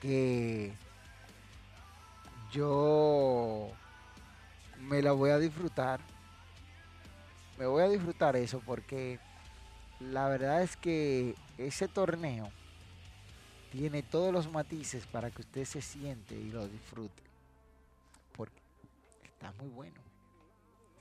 [0.00, 0.72] que
[2.52, 3.72] yo
[4.82, 5.98] me la voy a disfrutar.
[7.58, 9.18] Me voy a disfrutar eso porque
[9.98, 12.48] la verdad es que ese torneo
[13.72, 17.24] tiene todos los matices para que usted se siente y lo disfrute.
[18.36, 18.62] Porque
[19.24, 20.00] está muy bueno.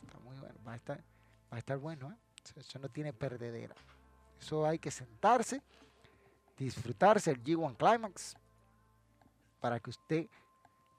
[0.02, 0.56] Está muy bueno.
[0.68, 0.98] Va a estar,
[1.54, 2.12] va a estar bueno.
[2.12, 2.18] ¿eh?
[2.56, 3.76] Eso no tiene perdedera.
[4.40, 5.62] Eso hay que sentarse,
[6.58, 8.36] disfrutarse el G1 Climax
[9.60, 10.28] para que usted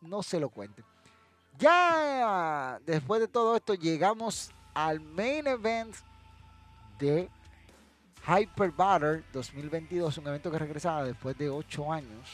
[0.00, 0.84] no se lo cuente.
[1.58, 5.94] Ya después de todo esto llegamos al main event
[6.98, 7.28] de
[8.26, 12.30] Hyper Battle 2022, un evento que regresaba después de 8 años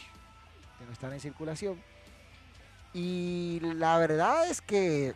[0.79, 1.83] de no estar en circulación.
[2.93, 5.15] Y la verdad es que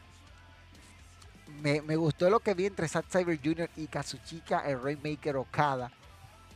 [1.62, 3.70] me, gustó lo que vi entre Zack Cyber Jr.
[3.76, 5.90] y Kazuchika, el Rainmaker Okada.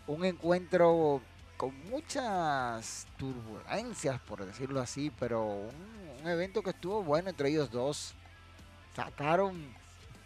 [0.06, 1.20] Un encuentro
[1.56, 8.14] con muchas turbulencias, por decirlo así, pero un, evento que estuvo bueno entre ellos dos.
[8.94, 9.74] Sacaron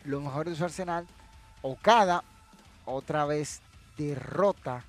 [0.05, 1.07] lo mejor de su arsenal.
[1.63, 2.23] Okada
[2.85, 3.63] otra vez
[3.97, 4.85] derrota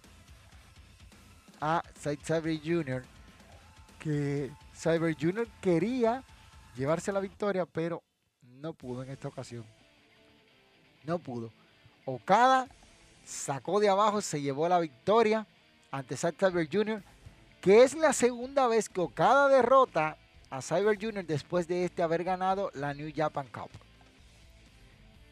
[1.61, 3.03] a Cyber Jr.
[3.99, 5.47] Que Cyber Jr.
[5.61, 6.23] quería
[6.75, 8.03] llevarse la victoria, pero
[8.61, 9.65] no pudo en esta ocasión.
[11.03, 11.51] No pudo.
[12.05, 12.67] Okada
[13.25, 15.45] sacó de abajo, se llevó la victoria
[15.91, 17.03] ante Zack Cyber Jr.,
[17.61, 20.17] que es la segunda vez que Okada derrota
[20.49, 21.25] a Cyber Jr.
[21.25, 23.69] después de este haber ganado la New Japan Cup.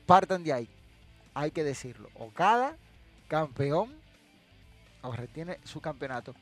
[0.06, 0.70] Partan de ahí,
[1.34, 2.10] hay que decirlo.
[2.16, 2.78] Okada,
[3.28, 3.94] campeón,
[5.02, 6.36] ahora tiene su campeonato.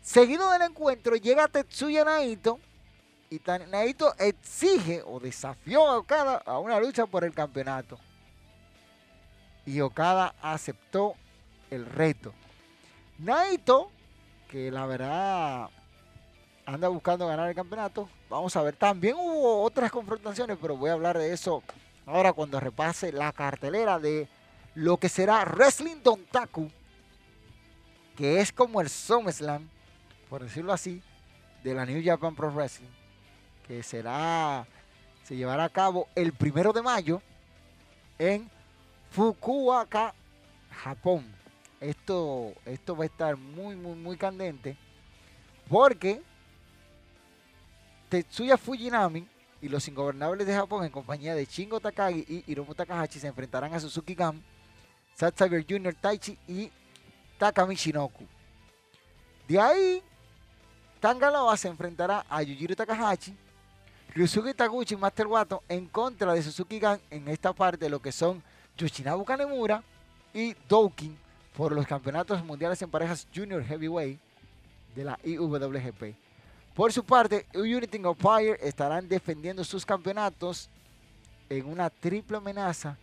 [0.00, 2.58] Seguido del encuentro llega Tetsuya Naito
[3.34, 7.98] y Naito exige o desafió a Okada a una lucha por el campeonato.
[9.66, 11.14] Y Okada aceptó
[11.70, 12.32] el reto.
[13.18, 13.90] Naito,
[14.48, 15.68] que la verdad
[16.64, 18.08] anda buscando ganar el campeonato.
[18.30, 21.62] Vamos a ver, también hubo otras confrontaciones, pero voy a hablar de eso
[22.06, 24.28] ahora cuando repase la cartelera de
[24.76, 26.70] lo que será Wrestling Dontaku,
[28.16, 29.68] que es como el SummerSlam,
[30.28, 31.02] por decirlo así,
[31.64, 33.03] de la New Japan Pro Wrestling,
[33.66, 34.66] que será,
[35.24, 37.22] se llevará a cabo el primero de mayo
[38.18, 38.50] en
[39.10, 40.14] Fukuoka,
[40.70, 41.34] Japón
[41.84, 44.76] esto, esto va a estar muy, muy, muy candente.
[45.68, 46.22] Porque
[48.08, 49.26] Tetsuya Fujinami
[49.60, 53.72] y los ingobernables de Japón en compañía de Shingo Takagi y Hiromu Takahashi se enfrentarán
[53.74, 54.42] a Suzuki Gun,
[55.16, 55.38] Zack
[55.68, 56.70] Jr., Taichi y
[57.38, 58.26] Takami Shinoku.
[59.48, 60.02] De ahí,
[61.00, 63.36] Tangaloa se enfrentará a Yujiro Takahashi,
[64.14, 68.12] Ryusuke Taguchi y Master Wato en contra de Suzuki Gun en esta parte lo que
[68.12, 68.40] son
[68.78, 69.82] Yoshinabu Kanemura
[70.32, 71.18] y Doukin
[71.56, 74.20] por los campeonatos mundiales en parejas Junior Heavyweight
[74.94, 76.14] de la IWGP.
[76.76, 80.70] Por su parte, Unity Empire estarán defendiendo sus campeonatos
[81.48, 82.96] en una triple amenaza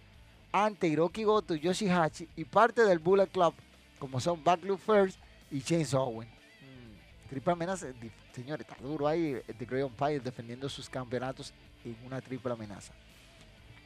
[0.54, 3.54] ante Hiroki Goto, Yoshihachi y parte del Bullet Club,
[4.00, 5.20] como son Backlund First
[5.52, 6.41] y James Owen.
[7.32, 7.88] Triple amenaza,
[8.36, 11.54] señores, está duro ahí The Great Empire defendiendo sus campeonatos
[11.86, 12.92] en una triple amenaza.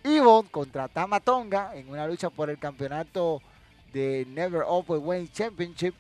[0.03, 3.43] Yvonne contra Tamatonga en una lucha por el campeonato
[3.93, 5.93] de Never Open Weight Championship.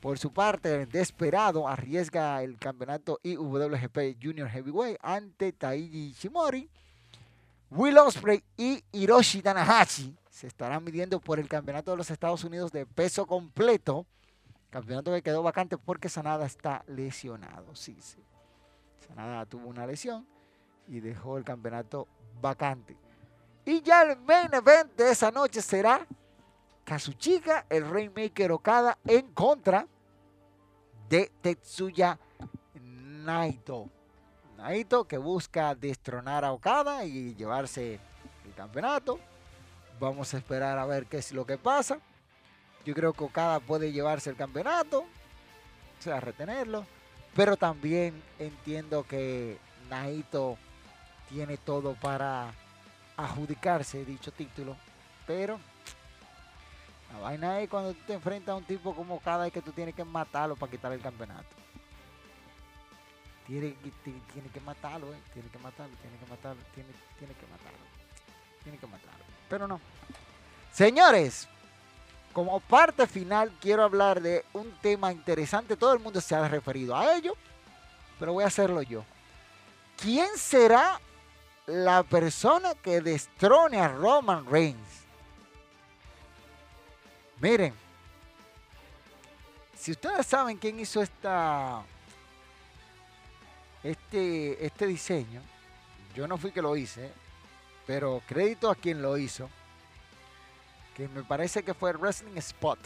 [0.00, 6.70] Por su parte, Desperado arriesga el campeonato IWGP Junior Heavyweight ante Taiji Shimori.
[7.70, 12.70] Will Ospreay y Hiroshi Tanahashi se estarán midiendo por el campeonato de los Estados Unidos
[12.70, 14.06] de peso completo.
[14.72, 17.76] Campeonato que quedó vacante porque Sanada está lesionado.
[17.76, 18.24] Sí, sí.
[19.06, 20.26] Sanada tuvo una lesión
[20.88, 22.08] y dejó el campeonato
[22.40, 22.96] vacante.
[23.66, 26.06] Y ya el main event de esa noche será
[26.84, 29.86] Kazuchika, el Rainmaker Okada, en contra
[31.06, 32.18] de Tetsuya
[32.80, 33.90] Naito.
[34.56, 38.00] Naito que busca destronar a Okada y llevarse
[38.46, 39.20] el campeonato.
[40.00, 42.00] Vamos a esperar a ver qué es lo que pasa.
[42.84, 46.84] Yo creo que Okada puede llevarse el campeonato, o sea, retenerlo.
[47.34, 49.58] Pero también entiendo que
[49.88, 50.58] Naito
[51.28, 52.52] tiene todo para
[53.16, 54.76] adjudicarse dicho título.
[55.26, 55.58] Pero
[57.12, 59.94] la vaina es cuando te enfrentas a un tipo como cada vez que tú tienes
[59.94, 61.56] que matarlo para quitarle el campeonato.
[63.46, 63.74] Tiene,
[64.32, 65.18] tiene, que matarlo, eh.
[65.32, 67.78] Tiene que matarlo, tiene que matarlo, tiene, tiene que matarlo.
[68.62, 69.24] Tiene que matarlo.
[69.48, 69.80] Pero no.
[70.72, 71.48] Señores,
[72.32, 75.76] como parte final quiero hablar de un tema interesante.
[75.76, 77.34] Todo el mundo se ha referido a ello,
[78.18, 79.04] pero voy a hacerlo yo.
[79.96, 81.00] ¿Quién será
[81.66, 85.02] la persona que destrone a Roman Reigns?
[87.40, 87.74] Miren,
[89.76, 91.82] si ustedes saben quién hizo esta,
[93.82, 95.42] este, este diseño,
[96.14, 97.10] yo no fui que lo hice,
[97.86, 99.50] pero crédito a quien lo hizo,
[100.96, 102.78] que me parece que fue Wrestling Spot.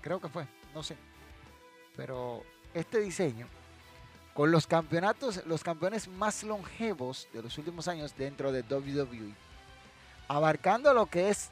[0.00, 0.96] Creo que fue, no sé.
[1.96, 2.42] Pero
[2.74, 3.46] este diseño,
[4.34, 9.34] con los campeonatos, los campeones más longevos de los últimos años dentro de WWE,
[10.28, 11.50] abarcando lo que es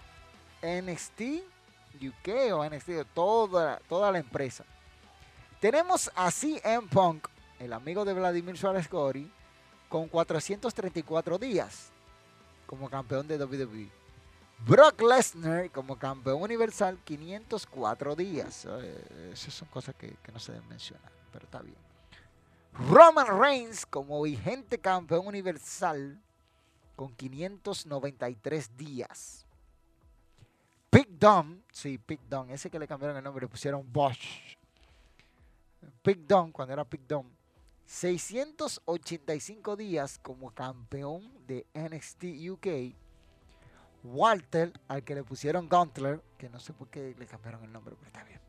[0.62, 1.42] NXT,
[2.02, 4.64] UK o NXT, toda, toda la empresa.
[5.60, 7.26] Tenemos a CM Punk,
[7.58, 9.30] el amigo de Vladimir Suárez Gori,
[9.88, 11.90] con 434 días
[12.66, 13.97] como campeón de WWE.
[14.66, 18.66] Brock Lesnar como campeón universal, 504 días.
[18.68, 21.76] Eh, esas son cosas que, no se deben mencionar, pero está bien.
[22.72, 26.20] Roman Reigns como vigente campeón universal
[26.96, 29.46] con 593 días.
[30.90, 34.56] Big Dom, sí, Big Dom, ese que le cambiaron el nombre, le pusieron Bosch.
[36.04, 37.26] Big Dom, cuando era Big Dom,
[37.86, 42.94] 685 días como campeón de NXT UK.
[44.04, 47.94] Walter, al que le pusieron Guntler, que no sé por qué le cambiaron el nombre,
[47.96, 48.40] pero está bien.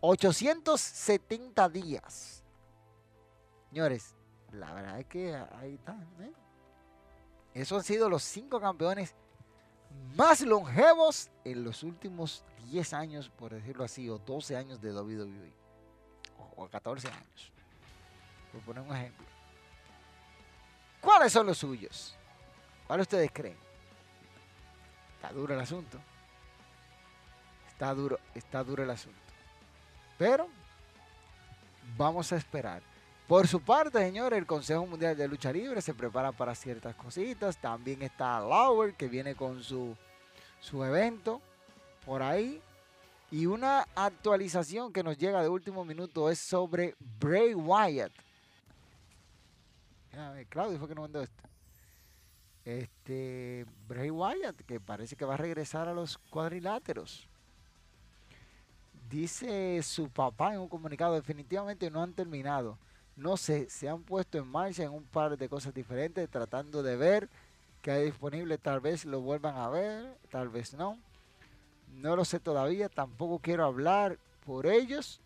[0.00, 2.42] 870 días.
[3.70, 4.14] Señores,
[4.50, 6.00] la verdad es que ahí están.
[6.20, 6.32] ¿eh?
[7.54, 9.14] Esos han sido los cinco campeones
[10.14, 15.52] más longevos en los últimos 10 años, por decirlo así, o 12 años de WWE,
[16.56, 17.52] o 14 años,
[18.50, 19.26] por poner un ejemplo.
[21.00, 22.16] ¿Cuáles son los suyos?
[22.86, 23.71] ¿Cuáles ustedes creen?
[25.22, 25.98] Está duro el asunto.
[27.68, 29.16] Está duro, está duro el asunto.
[30.18, 30.48] Pero
[31.96, 32.82] vamos a esperar.
[33.28, 37.56] Por su parte, señores, el Consejo Mundial de Lucha Libre se prepara para ciertas cositas.
[37.56, 39.96] También está Lauer, que viene con su,
[40.60, 41.40] su evento
[42.04, 42.60] por ahí.
[43.30, 48.12] Y una actualización que nos llega de último minuto es sobre Bray Wyatt.
[50.48, 51.51] Claudio fue que nos mandó esto.
[52.64, 57.28] Este, Bray Wyatt, que parece que va a regresar a los cuadriláteros.
[59.10, 62.78] Dice su papá en un comunicado, definitivamente no han terminado
[63.16, 66.96] no sé, se han puesto en marcha en un par de cosas diferentes, tratando de
[66.96, 67.28] ver
[67.82, 68.58] qué hay disponible.
[68.58, 70.98] Tal vez lo vuelvan a ver, tal vez no.
[71.94, 75.20] No lo sé todavía, tampoco quiero hablar por ellos,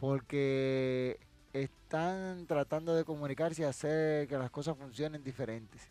[0.00, 1.18] porque
[1.52, 5.88] están tratando de comunicarse y hacer que las cosas funcionen diferentes.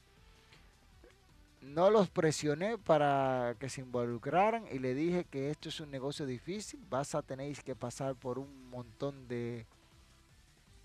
[1.68, 6.26] No los presioné para que se involucraran y le dije que esto es un negocio
[6.26, 9.66] difícil, vas a tener que pasar por un montón de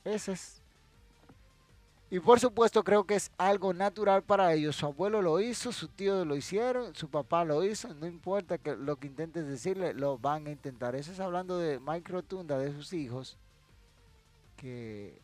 [0.05, 0.63] ese es.
[2.11, 4.77] Y por supuesto creo que es algo natural para ellos.
[4.77, 7.95] Su abuelo lo hizo, su tío lo hicieron, su papá lo hizo.
[7.95, 10.95] No importa que lo que intentes decirle, lo van a intentar.
[10.95, 13.39] Eso es hablando de Mike Rotunda, de sus hijos.
[14.57, 15.19] Que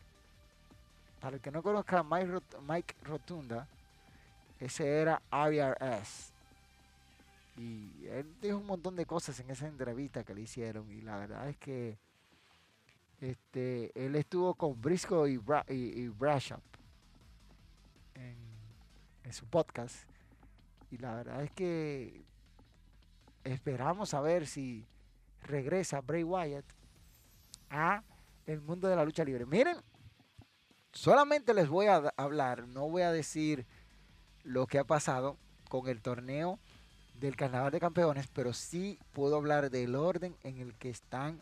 [1.19, 3.67] para el que no conozca a Mike, Rotunda,
[4.59, 6.33] ese era IRS.
[7.57, 10.89] Y él dijo un montón de cosas en esa entrevista que le hicieron.
[10.91, 11.97] Y la verdad es que
[13.19, 15.39] este, él estuvo con Briscoe y,
[15.73, 16.63] y, Brashop
[18.15, 18.49] en,
[19.33, 20.09] su podcast.
[20.89, 22.23] Y la verdad es que
[23.43, 24.87] esperamos a ver si
[25.43, 26.65] regresa Bray Wyatt
[27.69, 28.03] a
[28.47, 29.45] el mundo de la lucha libre.
[29.45, 29.77] Miren,
[30.91, 33.67] solamente les voy a hablar, no voy a decir
[34.43, 35.37] lo que ha pasado
[35.69, 36.59] con el torneo
[37.19, 41.41] del Carnaval de Campeones, pero sí puedo hablar del orden en el que están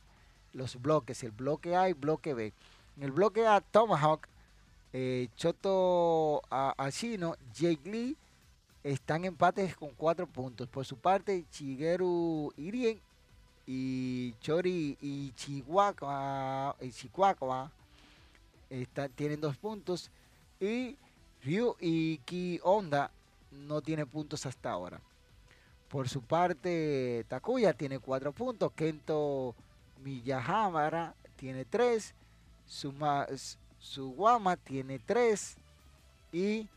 [0.54, 2.54] los bloques, el bloque A y bloque B.
[2.98, 4.28] En el bloque A, Tomahawk,
[4.94, 8.18] eh, Choto Ashino, Jake Lee,
[8.84, 10.68] están empates con cuatro puntos.
[10.68, 13.00] Por su parte, Shigeru Irien
[13.68, 17.72] y Chori y Chihuahua, y Chihuahua
[19.16, 20.10] tienen dos puntos.
[20.60, 20.98] Y
[21.48, 23.10] Ryu y Ki Honda
[23.52, 25.00] no tiene puntos hasta ahora.
[25.88, 28.70] Por su parte, Takuya tiene cuatro puntos.
[28.74, 29.56] Kento
[30.04, 32.14] Miyahamara tiene tres.
[32.66, 33.26] Suma,
[33.80, 35.56] Suwama tiene tres.
[36.34, 36.68] Y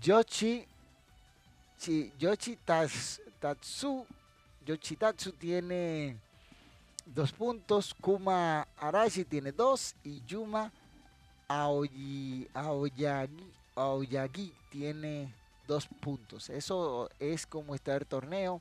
[0.00, 0.66] Yoshi,
[2.18, 4.06] Yoshi Tatsu,
[4.64, 6.16] Yoshitatsu tiene
[7.04, 7.94] dos puntos.
[8.00, 9.94] Kuma Arashi tiene dos.
[10.02, 10.72] Y Yuma
[11.46, 13.55] Aoyagi, Aoyagi
[14.70, 15.34] tiene
[15.66, 16.48] dos puntos.
[16.50, 18.60] Eso es como está el torneo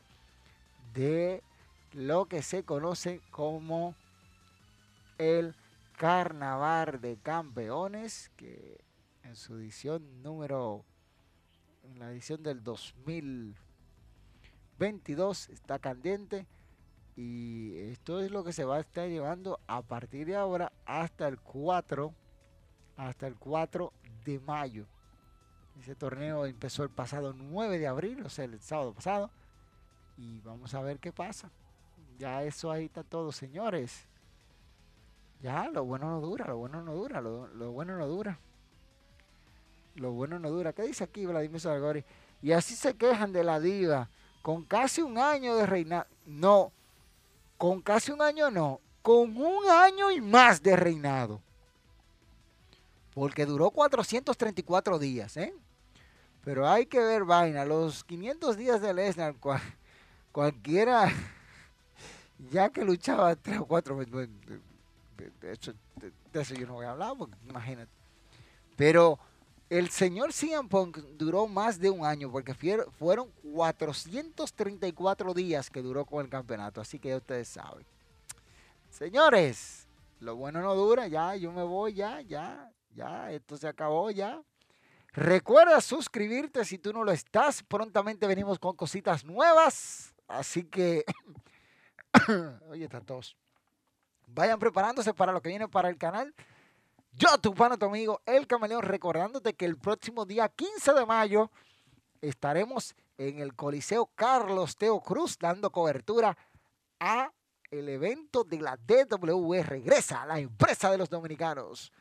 [0.93, 1.43] de
[1.93, 3.95] lo que se conoce como
[5.17, 5.55] el
[5.97, 8.83] Carnaval de Campeones, que
[9.23, 10.83] en su edición número,
[11.83, 16.45] en la edición del 2022 está candente.
[17.15, 21.29] Y esto es lo que se va a estar llevando a partir de ahora hasta
[21.29, 22.13] el 4,
[22.97, 23.93] hasta el 4
[24.25, 24.85] de mayo.
[25.79, 29.29] Ese torneo empezó el pasado 9 de abril, o sea, el sábado pasado.
[30.17, 31.49] Y vamos a ver qué pasa.
[32.17, 34.07] Ya eso ahí está todo, señores.
[35.41, 38.39] Ya, lo bueno no dura, lo bueno no dura, lo, bueno no dura.
[39.95, 40.73] Lo bueno no dura.
[40.73, 42.03] ¿Qué dice aquí Vladimir Salgori?
[42.41, 44.09] Y así se quejan de la diva.
[44.41, 46.05] Con casi un año de reinado.
[46.25, 46.71] No,
[47.57, 48.79] con casi un año no.
[49.01, 51.41] Con un año y más de reinado.
[53.13, 55.53] Porque duró 434 días, ¿eh?
[56.45, 57.65] Pero hay que ver vaina.
[57.65, 59.35] Los 500 días de Lesnar,
[60.31, 61.11] cualquiera,
[62.51, 64.29] ya que luchaba tres o cuatro meses, de,
[65.51, 65.73] eso,
[66.53, 67.91] yo no voy a hablar, porque imagínate.
[68.75, 69.17] Pero
[69.71, 72.53] el señor CM Punk duró más de un año, porque
[72.99, 76.79] fueron 434 días que duró con el campeonato.
[76.79, 77.83] Así que ya ustedes saben.
[78.91, 79.87] Señores,
[80.19, 84.43] lo bueno no dura, ya, yo me voy, ya, ya, ya, esto se acabó, ya.
[85.15, 87.63] Recuerda suscribirte si tú no lo estás.
[87.63, 90.13] Prontamente venimos con cositas nuevas.
[90.27, 91.05] Así que,
[92.69, 93.37] oye, están todos.
[94.27, 96.35] Vayan preparándose para lo que viene para el canal.
[97.13, 101.49] Yo, tu pana, tu amigo, El Camaleón, recordándote que el próximo día 15 de mayo
[102.19, 106.37] estaremos en el Coliseo Carlos Teo Cruz dando cobertura
[106.99, 107.31] a
[107.71, 109.63] el evento de la DWE.
[109.63, 111.93] Regresa a la empresa de los dominicanos.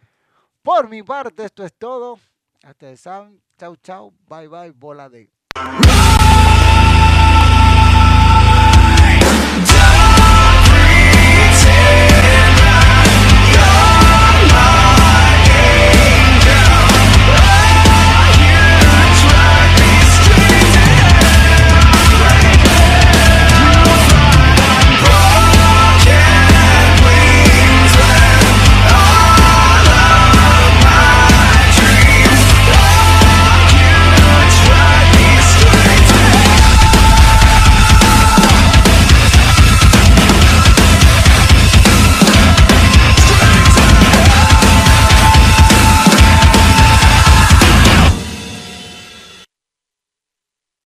[0.62, 2.18] Por mi parte, esto es todo.
[2.64, 2.98] Hasta el
[3.58, 4.12] Chau, chau.
[4.26, 4.72] Bye, bye.
[4.72, 5.30] Bola de.